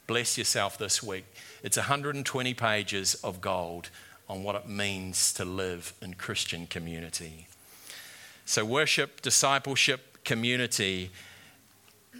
Bless 0.06 0.38
yourself 0.38 0.78
this 0.78 1.02
week. 1.02 1.26
It's 1.64 1.78
120 1.78 2.54
pages 2.54 3.16
of 3.16 3.42
gold 3.42 3.90
on 4.28 4.44
what 4.44 4.56
it 4.56 4.68
means 4.68 5.34
to 5.34 5.46
live 5.46 5.94
in 6.02 6.16
Christian 6.16 6.68
community. 6.68 7.48
So, 8.46 8.66
worship, 8.66 9.22
discipleship, 9.22 10.24
community. 10.24 11.12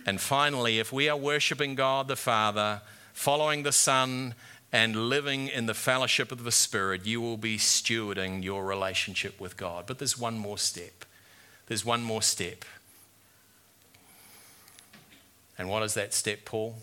And 0.06 0.22
finally, 0.22 0.80
if 0.80 0.94
we 0.94 1.10
are 1.10 1.18
worshiping 1.18 1.76
God 1.76 2.08
the 2.08 2.16
Father, 2.16 2.82
following 3.14 3.64
the 3.64 3.72
Son, 3.72 4.36
and 4.72 5.08
living 5.08 5.48
in 5.48 5.68
the 5.68 5.74
fellowship 5.74 6.32
of 6.32 6.44
the 6.44 6.52
Spirit, 6.52 7.06
you 7.06 7.22
will 7.22 7.38
be 7.38 7.58
stewarding 7.58 8.44
your 8.44 8.66
relationship 8.66 9.40
with 9.40 9.56
God. 9.56 9.86
But 9.88 10.00
there's 10.00 10.20
one 10.20 10.38
more 10.38 10.58
step. 10.58 11.06
There's 11.68 11.86
one 11.86 12.04
more 12.04 12.22
step. 12.22 12.66
And 15.58 15.70
what 15.70 15.82
is 15.84 15.94
that 15.94 16.14
step, 16.14 16.40
Paul? 16.44 16.76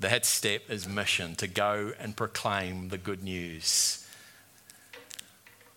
That 0.00 0.24
step 0.24 0.62
is 0.70 0.88
mission 0.88 1.34
to 1.36 1.46
go 1.46 1.92
and 2.00 2.16
proclaim 2.16 2.88
the 2.88 2.96
good 2.96 3.22
news. 3.22 4.06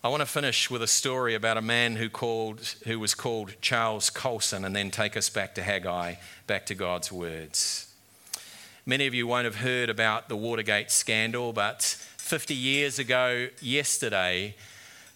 I 0.01 0.07
want 0.07 0.21
to 0.21 0.25
finish 0.25 0.71
with 0.71 0.81
a 0.81 0.87
story 0.87 1.35
about 1.35 1.57
a 1.57 1.61
man 1.61 1.97
who, 1.97 2.09
called, 2.09 2.61
who 2.85 3.01
was 3.01 3.15
called 3.15 3.55
Charles 3.59 4.09
Colson 4.09 4.63
and 4.63 4.73
then 4.73 4.91
take 4.91 5.17
us 5.17 5.29
back 5.29 5.55
to 5.55 5.61
Haggai, 5.61 6.15
back 6.47 6.65
to 6.67 6.75
God's 6.75 7.11
words. 7.11 7.93
Many 8.85 9.07
of 9.07 9.13
you 9.13 9.27
won't 9.27 9.43
have 9.43 9.57
heard 9.57 9.89
about 9.89 10.29
the 10.29 10.37
Watergate 10.37 10.89
scandal, 10.89 11.51
but 11.51 11.81
50 11.81 12.55
years 12.55 12.99
ago, 12.99 13.49
yesterday, 13.59 14.55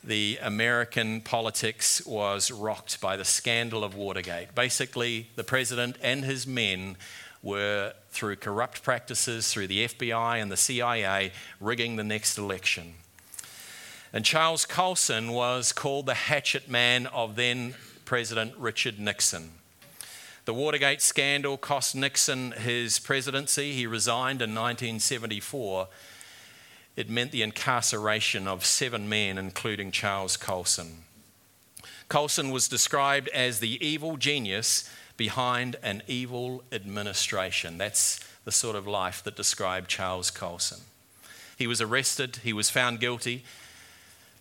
the 0.03 0.37
American 0.41 1.21
politics 1.21 2.05
was 2.05 2.51
rocked 2.51 2.99
by 2.99 3.15
the 3.15 3.25
scandal 3.25 3.85
of 3.85 3.95
Watergate. 3.95 4.53
Basically, 4.53 5.29
the 5.37 5.45
president 5.45 5.97
and 6.01 6.25
his 6.25 6.45
men 6.45 6.97
were, 7.41 7.93
through 8.09 8.37
corrupt 8.37 8.83
practices, 8.83 9.51
through 9.51 9.67
the 9.67 9.85
FBI 9.85 10.41
and 10.41 10.51
the 10.51 10.57
CIA, 10.57 11.31
rigging 11.59 11.95
the 11.95 12.03
next 12.03 12.37
election. 12.37 12.95
And 14.13 14.25
Charles 14.25 14.65
Colson 14.65 15.31
was 15.31 15.71
called 15.71 16.05
the 16.05 16.13
hatchet 16.13 16.69
man 16.69 17.07
of 17.07 17.35
then 17.35 17.75
President 18.05 18.55
Richard 18.57 18.99
Nixon. 18.99 19.51
The 20.45 20.53
Watergate 20.53 21.01
scandal 21.01 21.57
cost 21.57 21.93
Nixon 21.93 22.53
his 22.53 22.99
presidency. 22.99 23.73
He 23.73 23.85
resigned 23.85 24.41
in 24.41 24.51
1974. 24.51 25.89
It 26.95 27.09
meant 27.09 27.31
the 27.31 27.43
incarceration 27.43 28.47
of 28.47 28.65
seven 28.65 29.09
men, 29.09 29.37
including 29.37 29.91
Charles 29.91 30.37
Colson. 30.37 31.03
Colson 32.07 32.49
was 32.49 32.69
described 32.69 33.27
as 33.29 33.59
the 33.59 33.85
evil 33.85 34.15
genius 34.15 34.89
behind 35.17 35.75
an 35.83 36.03
evil 36.07 36.63
administration. 36.71 37.77
That's 37.77 38.19
the 38.45 38.51
sort 38.51 38.75
of 38.75 38.87
life 38.87 39.23
that 39.23 39.35
described 39.35 39.89
Charles 39.89 40.31
Colson. 40.31 40.79
He 41.57 41.67
was 41.67 41.81
arrested, 41.81 42.37
he 42.43 42.53
was 42.53 42.69
found 42.69 42.99
guilty, 42.99 43.43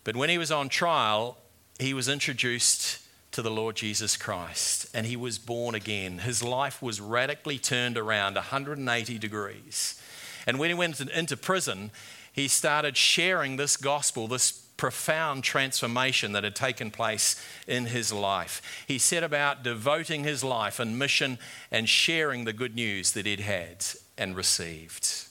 but 0.03 0.15
when 0.15 0.29
he 0.29 0.37
was 0.37 0.51
on 0.51 0.69
trial, 0.69 1.37
he 1.79 1.93
was 1.93 2.07
introduced 2.07 2.99
to 3.31 3.41
the 3.41 3.51
Lord 3.51 3.75
Jesus 3.75 4.15
Christ 4.15 4.87
and 4.93 5.05
he 5.05 5.15
was 5.15 5.37
born 5.37 5.75
again. 5.75 6.19
His 6.19 6.41
life 6.41 6.81
was 6.81 7.01
radically 7.01 7.59
turned 7.59 7.97
around 7.97 8.35
180 8.35 9.17
degrees. 9.19 10.01
And 10.45 10.59
when 10.59 10.69
he 10.69 10.73
went 10.73 10.99
into 11.01 11.35
prison, 11.35 11.91
he 12.31 12.47
started 12.47 12.95
sharing 12.95 13.57
this 13.57 13.77
gospel, 13.77 14.27
this 14.27 14.63
profound 14.77 15.43
transformation 15.43 16.31
that 16.31 16.43
had 16.43 16.55
taken 16.55 16.91
place 16.91 17.43
in 17.67 17.87
his 17.87 18.13
life. 18.13 18.83
He 18.87 18.99
set 18.99 19.23
about 19.23 19.63
devoting 19.63 20.23
his 20.23 20.43
life 20.43 20.79
and 20.79 20.97
mission 20.97 21.39
and 21.71 21.89
sharing 21.89 22.45
the 22.45 22.53
good 22.53 22.75
news 22.75 23.11
that 23.13 23.25
he'd 23.25 23.39
had 23.39 23.85
and 24.17 24.35
received. 24.35 25.25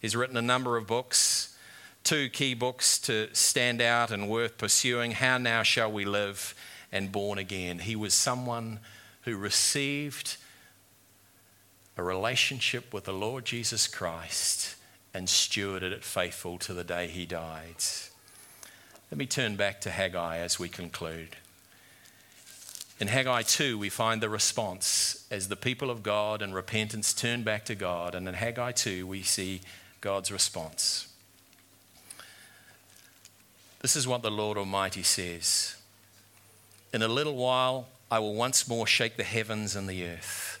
He's 0.00 0.14
written 0.14 0.36
a 0.36 0.42
number 0.42 0.76
of 0.76 0.86
books, 0.86 1.56
two 2.04 2.28
key 2.28 2.54
books 2.54 2.98
to 3.00 3.28
stand 3.34 3.80
out 3.80 4.10
and 4.10 4.28
worth 4.28 4.58
pursuing 4.58 5.12
How 5.12 5.38
Now 5.38 5.62
Shall 5.62 5.90
We 5.90 6.04
Live 6.04 6.54
and 6.92 7.10
born 7.10 7.38
again. 7.38 7.80
He 7.80 7.96
was 7.96 8.14
someone 8.14 8.80
who 9.22 9.36
received 9.36 10.36
a 11.96 12.02
relationship 12.02 12.94
with 12.94 13.04
the 13.04 13.12
Lord 13.12 13.44
Jesus 13.44 13.86
Christ 13.86 14.76
and 15.12 15.26
stewarded 15.28 15.92
it 15.92 16.04
faithful 16.04 16.56
to 16.58 16.72
the 16.72 16.84
day 16.84 17.08
he 17.08 17.26
died. 17.26 17.76
Let 19.10 19.18
me 19.18 19.26
turn 19.26 19.56
back 19.56 19.80
to 19.82 19.90
Haggai 19.90 20.38
as 20.38 20.58
we 20.58 20.68
conclude. 20.68 21.36
In 23.00 23.08
Haggai 23.08 23.42
2, 23.42 23.78
we 23.78 23.88
find 23.88 24.22
the 24.22 24.28
response 24.28 25.26
as 25.30 25.48
the 25.48 25.56
people 25.56 25.90
of 25.90 26.02
God 26.02 26.42
and 26.42 26.54
repentance 26.54 27.12
turn 27.12 27.42
back 27.42 27.64
to 27.64 27.74
God. 27.74 28.14
And 28.14 28.28
in 28.28 28.34
Haggai 28.34 28.72
2, 28.72 29.06
we 29.06 29.22
see 29.22 29.62
God's 30.00 30.30
response. 30.30 31.08
This 33.80 33.96
is 33.96 34.06
what 34.06 34.22
the 34.22 34.30
Lord 34.30 34.58
Almighty 34.58 35.02
says 35.02 35.76
in 36.92 37.02
a 37.02 37.08
little 37.08 37.36
while, 37.36 37.88
I 38.10 38.18
will 38.18 38.34
once 38.34 38.68
more 38.68 38.86
shake 38.86 39.16
the 39.16 39.24
heavens 39.24 39.76
and 39.76 39.88
the 39.88 40.04
earth, 40.04 40.60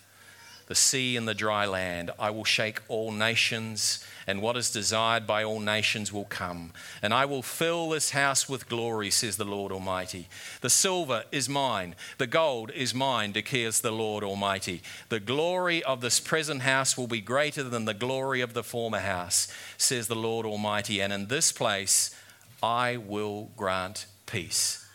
the 0.68 0.74
sea 0.74 1.16
and 1.16 1.26
the 1.26 1.34
dry 1.34 1.66
land. 1.66 2.10
I 2.18 2.30
will 2.30 2.44
shake 2.44 2.80
all 2.88 3.10
nations, 3.10 4.04
and 4.26 4.42
what 4.42 4.56
is 4.56 4.70
desired 4.70 5.26
by 5.26 5.42
all 5.42 5.60
nations 5.60 6.12
will 6.12 6.24
come. 6.24 6.72
And 7.02 7.12
I 7.14 7.24
will 7.24 7.42
fill 7.42 7.90
this 7.90 8.10
house 8.10 8.48
with 8.48 8.68
glory, 8.68 9.10
says 9.10 9.36
the 9.36 9.44
Lord 9.44 9.72
Almighty. 9.72 10.28
The 10.60 10.70
silver 10.70 11.24
is 11.32 11.48
mine, 11.48 11.94
the 12.18 12.26
gold 12.26 12.70
is 12.72 12.94
mine, 12.94 13.32
declares 13.32 13.80
the 13.80 13.92
Lord 13.92 14.22
Almighty. 14.24 14.82
The 15.08 15.20
glory 15.20 15.82
of 15.82 16.00
this 16.00 16.20
present 16.20 16.62
house 16.62 16.96
will 16.96 17.06
be 17.06 17.20
greater 17.20 17.62
than 17.62 17.84
the 17.84 17.94
glory 17.94 18.40
of 18.40 18.54
the 18.54 18.64
former 18.64 19.00
house, 19.00 19.48
says 19.76 20.08
the 20.08 20.14
Lord 20.14 20.46
Almighty. 20.46 21.00
And 21.00 21.12
in 21.12 21.26
this 21.26 21.52
place 21.52 22.14
I 22.62 22.96
will 22.96 23.50
grant 23.56 24.06
peace 24.26 24.86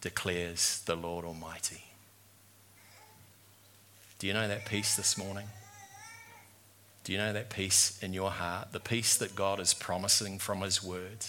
declares 0.00 0.82
the 0.86 0.96
Lord 0.96 1.24
Almighty. 1.24 1.82
Do 4.18 4.26
you 4.26 4.32
know 4.32 4.48
that 4.48 4.66
peace 4.66 4.96
this 4.96 5.16
morning? 5.16 5.46
Do 7.04 7.12
you 7.12 7.18
know 7.18 7.32
that 7.32 7.50
peace 7.50 7.98
in 8.02 8.12
your 8.12 8.30
heart? 8.30 8.72
The 8.72 8.80
peace 8.80 9.16
that 9.16 9.34
God 9.34 9.58
is 9.58 9.72
promising 9.72 10.38
from 10.38 10.60
His 10.60 10.82
Word? 10.82 11.24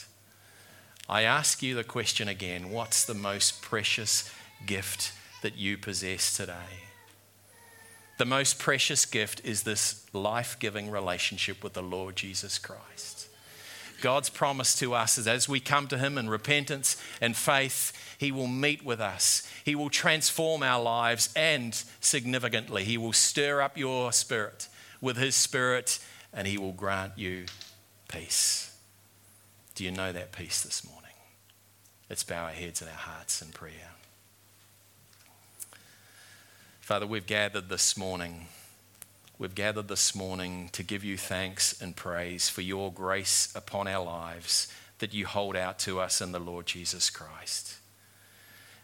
I 1.07 1.23
ask 1.23 1.63
you 1.63 1.75
the 1.75 1.83
question 1.83 2.27
again 2.27 2.69
what's 2.69 3.05
the 3.05 3.13
most 3.13 3.61
precious 3.61 4.29
gift 4.65 5.13
that 5.41 5.57
you 5.57 5.77
possess 5.77 6.35
today? 6.35 6.87
The 8.17 8.25
most 8.25 8.59
precious 8.59 9.05
gift 9.05 9.41
is 9.43 9.63
this 9.63 10.05
life 10.13 10.57
giving 10.59 10.91
relationship 10.91 11.63
with 11.63 11.73
the 11.73 11.81
Lord 11.81 12.15
Jesus 12.15 12.59
Christ. 12.59 13.27
God's 14.01 14.29
promise 14.29 14.77
to 14.79 14.93
us 14.93 15.17
is 15.17 15.27
as 15.27 15.47
we 15.47 15.59
come 15.59 15.87
to 15.87 15.97
Him 15.97 16.17
in 16.17 16.29
repentance 16.29 17.01
and 17.21 17.35
faith, 17.35 17.93
He 18.17 18.31
will 18.31 18.47
meet 18.47 18.83
with 18.83 18.99
us. 18.99 19.47
He 19.63 19.75
will 19.75 19.89
transform 19.89 20.63
our 20.63 20.81
lives, 20.81 21.29
and 21.35 21.73
significantly, 21.99 22.83
He 22.83 22.97
will 22.97 23.13
stir 23.13 23.61
up 23.61 23.77
your 23.77 24.11
spirit 24.11 24.67
with 25.01 25.17
His 25.17 25.35
Spirit, 25.35 25.99
and 26.31 26.47
He 26.47 26.57
will 26.57 26.71
grant 26.71 27.17
you 27.17 27.45
peace. 28.07 28.77
Do 29.75 29.83
you 29.83 29.91
know 29.91 30.11
that 30.11 30.31
peace 30.31 30.61
this 30.61 30.87
morning? 30.87 31.11
Let's 32.09 32.23
bow 32.23 32.43
our 32.43 32.51
heads 32.51 32.81
and 32.81 32.89
our 32.89 32.95
hearts 32.95 33.41
in 33.41 33.49
prayer. 33.49 33.91
Father, 36.81 37.07
we've 37.07 37.25
gathered 37.25 37.69
this 37.69 37.97
morning. 37.97 38.47
We've 39.39 39.55
gathered 39.55 39.87
this 39.87 40.13
morning 40.13 40.69
to 40.73 40.83
give 40.83 41.03
you 41.03 41.17
thanks 41.17 41.81
and 41.81 41.95
praise 41.95 42.49
for 42.49 42.61
your 42.61 42.91
grace 42.91 43.51
upon 43.55 43.87
our 43.87 44.05
lives 44.05 44.67
that 44.99 45.13
you 45.13 45.25
hold 45.25 45.55
out 45.55 45.79
to 45.79 45.99
us 45.99 46.21
in 46.21 46.31
the 46.31 46.39
Lord 46.39 46.65
Jesus 46.65 47.09
Christ. 47.09 47.77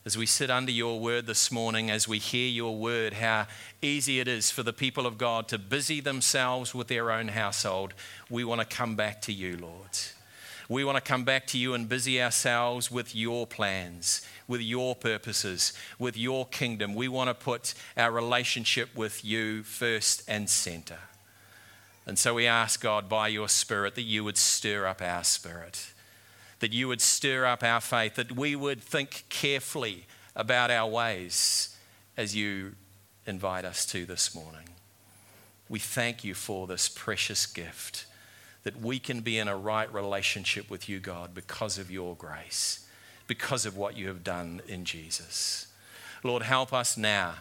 As 0.08 0.18
we 0.18 0.26
sit 0.26 0.50
under 0.50 0.72
your 0.72 1.02
word 1.02 1.28
this 1.28 1.52
morning, 1.52 1.92
as 1.92 2.08
we 2.08 2.18
hear 2.18 2.48
your 2.48 2.78
word, 2.78 3.16
how 3.16 3.46
easy 3.82 4.22
it 4.22 4.28
is 4.30 4.50
for 4.50 4.64
the 4.64 4.72
people 4.72 5.06
of 5.06 5.18
God 5.18 5.50
to 5.50 5.58
busy 5.58 6.00
themselves 6.00 6.74
with 6.74 6.88
their 6.88 7.12
own 7.12 7.28
household, 7.28 7.94
we 8.30 8.46
want 8.46 8.62
to 8.62 8.66
come 8.66 8.96
back 8.96 9.22
to 9.24 9.34
you, 9.34 9.58
Lord. 9.58 9.90
We 10.70 10.86
want 10.86 10.96
to 10.96 11.02
come 11.02 11.26
back 11.26 11.46
to 11.48 11.58
you 11.58 11.74
and 11.74 11.90
busy 11.90 12.22
ourselves 12.22 12.90
with 12.90 13.18
your 13.18 13.46
plans, 13.46 14.26
with 14.48 14.62
your 14.62 14.96
purposes, 14.96 15.74
with 16.00 16.16
your 16.16 16.46
kingdom. 16.46 16.96
We 16.96 17.10
want 17.10 17.30
to 17.30 17.34
put 17.34 17.74
our 17.98 18.10
relationship 18.10 18.96
with 18.96 19.26
you 19.26 19.64
first 19.64 20.24
and 20.26 20.50
center. 20.50 21.00
And 22.06 22.18
so 22.18 22.34
we 22.34 22.48
ask 22.48 22.82
God 22.82 23.10
by 23.10 23.28
your 23.28 23.50
Spirit 23.50 23.96
that 23.96 24.04
you 24.04 24.24
would 24.24 24.38
stir 24.38 24.86
up 24.86 25.02
our 25.02 25.26
spirit 25.26 25.92
that 26.60 26.74
you 26.74 26.88
would 26.88 27.02
stir 27.02 27.46
up 27.46 27.64
our 27.64 27.82
faith, 27.82 28.16
that 28.16 28.32
we 28.32 28.56
would 28.56 28.82
think 28.82 29.26
carefully 29.30 30.06
about 30.36 30.72
our 30.72 30.90
ways 30.90 31.76
as 32.16 32.36
you 32.36 32.74
invite 33.26 33.66
us 33.66 33.86
to 33.86 34.06
this 34.06 34.34
morning. 34.34 34.70
We 35.70 35.80
thank 35.80 36.24
you 36.24 36.34
for 36.34 36.66
this 36.66 36.90
precious 36.90 37.46
gift 37.46 38.06
that 38.64 38.82
we 38.82 39.00
can 39.00 39.22
be 39.22 39.38
in 39.38 39.48
a 39.48 39.56
right 39.56 39.92
relationship 39.94 40.70
with 40.70 40.90
you, 40.90 41.00
God, 41.00 41.34
because 41.34 41.78
of 41.78 41.92
your 41.92 42.16
grace, 42.16 42.88
because 43.28 43.66
of 43.66 43.78
what 43.78 43.96
you 43.96 44.08
have 44.08 44.24
done 44.24 44.62
in 44.68 44.86
Jesus. 44.86 45.68
Lord, 46.24 46.44
help 46.44 46.74
us 46.74 46.98
now 46.98 47.36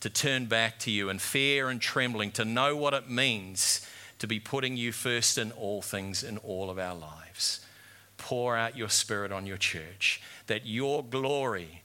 to 0.00 0.10
turn 0.10 0.46
back 0.46 0.78
to 0.80 0.90
you 0.90 1.08
in 1.08 1.18
fear 1.18 1.68
and 1.68 1.80
trembling, 1.80 2.30
to 2.32 2.44
know 2.44 2.76
what 2.76 2.94
it 2.94 3.08
means 3.08 3.86
to 4.18 4.26
be 4.26 4.40
putting 4.40 4.76
you 4.76 4.92
first 4.92 5.38
in 5.38 5.52
all 5.52 5.82
things 5.82 6.22
in 6.22 6.38
all 6.38 6.70
of 6.70 6.78
our 6.78 6.94
lives 6.94 7.65
pour 8.26 8.56
out 8.56 8.76
your 8.76 8.88
spirit 8.88 9.30
on 9.30 9.46
your 9.46 9.56
church, 9.56 10.20
that 10.48 10.66
your 10.66 11.04
glory 11.04 11.82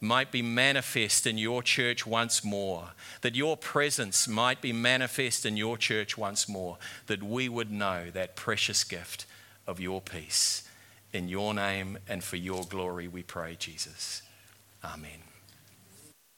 might 0.00 0.30
be 0.30 0.40
manifest 0.40 1.26
in 1.26 1.36
your 1.36 1.60
church 1.60 2.06
once 2.06 2.44
more, 2.44 2.90
that 3.22 3.34
your 3.34 3.56
presence 3.56 4.28
might 4.28 4.60
be 4.60 4.72
manifest 4.72 5.44
in 5.44 5.56
your 5.56 5.76
church 5.76 6.16
once 6.16 6.48
more, 6.48 6.78
that 7.08 7.20
we 7.20 7.48
would 7.48 7.72
know 7.72 8.10
that 8.12 8.36
precious 8.36 8.84
gift 8.84 9.26
of 9.66 9.80
your 9.80 10.00
peace. 10.00 10.68
In 11.12 11.28
your 11.28 11.52
name 11.52 11.98
and 12.08 12.22
for 12.22 12.36
your 12.36 12.62
glory, 12.62 13.08
we 13.08 13.24
pray, 13.24 13.56
Jesus. 13.58 14.22
Amen. 14.84 15.31